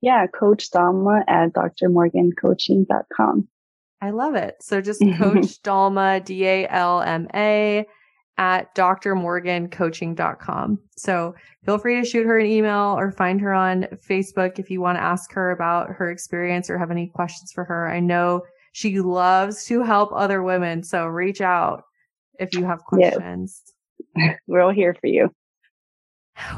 Yeah, 0.01 0.27
Coach 0.27 0.71
Dalma 0.71 1.23
at 1.29 1.53
drmorgancoaching.com. 1.55 3.49
I 4.03 4.11
love 4.11 4.35
it. 4.35 4.57
So 4.61 4.83
just 4.83 5.01
Coach 5.01 5.63
Dalma, 5.63 6.25
D 6.25 6.47
A 6.47 6.69
L 6.69 7.01
M 7.01 7.29
A 7.35 7.87
at 8.37 8.75
drmorgancoaching.com. 8.75 10.79
So 10.97 11.35
feel 11.65 11.79
free 11.79 12.01
to 12.01 12.07
shoot 12.07 12.27
her 12.27 12.37
an 12.39 12.47
email 12.47 12.97
or 12.99 13.13
find 13.13 13.41
her 13.41 13.55
on 13.55 13.85
Facebook 14.07 14.59
if 14.59 14.71
you 14.71 14.81
want 14.81 14.99
to 14.99 15.03
ask 15.03 15.33
her 15.33 15.53
about 15.53 15.91
her 15.91 16.11
experience 16.11 16.69
or 16.69 16.79
have 16.79 16.91
any 16.91 17.07
questions 17.07 17.53
for 17.53 17.63
her. 17.65 17.89
I 17.89 18.01
know 18.01 18.43
she 18.75 18.99
loves 18.99 19.65
to 19.67 19.85
help 19.85 20.11
other 20.13 20.43
women. 20.43 20.83
So 20.83 21.07
reach 21.07 21.41
out 21.41 21.85
if 22.41 22.53
you 22.55 22.65
have 22.65 22.81
questions. 22.81 23.63
Yes. 24.17 24.37
We're 24.49 24.63
all 24.63 24.73
here 24.73 24.97
for 25.01 25.07
you. 25.07 25.33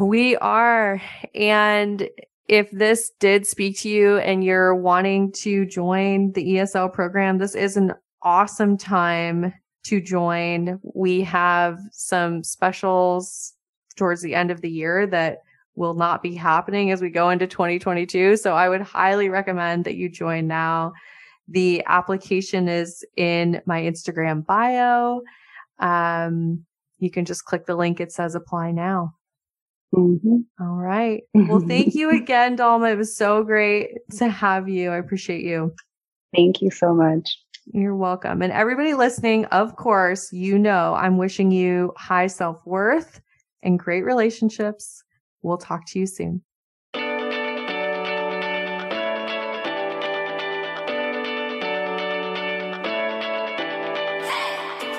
We 0.00 0.34
are. 0.36 1.00
And 1.34 2.08
if 2.48 2.70
this 2.70 3.12
did 3.20 3.46
speak 3.46 3.78
to 3.80 3.90
you 3.90 4.16
and 4.16 4.42
you're 4.42 4.74
wanting 4.74 5.30
to 5.32 5.66
join 5.66 6.32
the 6.32 6.54
ESL 6.54 6.90
program, 6.90 7.36
this 7.36 7.54
is 7.54 7.76
an 7.76 7.92
awesome 8.22 8.78
time 8.78 9.52
to 9.84 10.00
join. 10.00 10.80
We 10.94 11.20
have 11.20 11.78
some 11.92 12.42
specials 12.42 13.52
towards 13.94 14.22
the 14.22 14.34
end 14.34 14.50
of 14.50 14.62
the 14.62 14.70
year 14.70 15.06
that 15.08 15.42
will 15.74 15.92
not 15.92 16.22
be 16.22 16.34
happening 16.34 16.92
as 16.92 17.02
we 17.02 17.10
go 17.10 17.28
into 17.28 17.46
2022. 17.46 18.38
So 18.38 18.54
I 18.54 18.70
would 18.70 18.80
highly 18.80 19.28
recommend 19.28 19.84
that 19.84 19.96
you 19.96 20.08
join 20.08 20.46
now. 20.46 20.94
The 21.48 21.84
application 21.86 22.68
is 22.68 23.04
in 23.16 23.60
my 23.66 23.82
Instagram 23.82 24.44
bio. 24.44 25.22
Um, 25.78 26.64
you 26.98 27.10
can 27.10 27.24
just 27.24 27.44
click 27.44 27.66
the 27.66 27.76
link. 27.76 28.00
It 28.00 28.12
says 28.12 28.34
apply 28.34 28.72
now. 28.72 29.14
Mm-hmm. 29.94 30.38
All 30.60 30.76
right. 30.76 31.22
Well, 31.34 31.60
thank 31.68 31.94
you 31.94 32.10
again, 32.10 32.56
Dalma. 32.56 32.92
It 32.92 32.96
was 32.96 33.16
so 33.16 33.44
great 33.44 33.90
to 34.18 34.28
have 34.28 34.68
you. 34.68 34.90
I 34.90 34.96
appreciate 34.96 35.44
you. 35.44 35.74
Thank 36.34 36.60
you 36.60 36.70
so 36.70 36.94
much. 36.94 37.38
You're 37.72 37.96
welcome. 37.96 38.42
And 38.42 38.52
everybody 38.52 38.94
listening, 38.94 39.44
of 39.46 39.76
course, 39.76 40.32
you 40.32 40.58
know 40.58 40.94
I'm 40.94 41.18
wishing 41.18 41.50
you 41.50 41.92
high 41.96 42.28
self 42.28 42.64
worth 42.64 43.20
and 43.62 43.78
great 43.78 44.02
relationships. 44.02 45.02
We'll 45.42 45.58
talk 45.58 45.86
to 45.88 45.98
you 45.98 46.06
soon. 46.06 46.42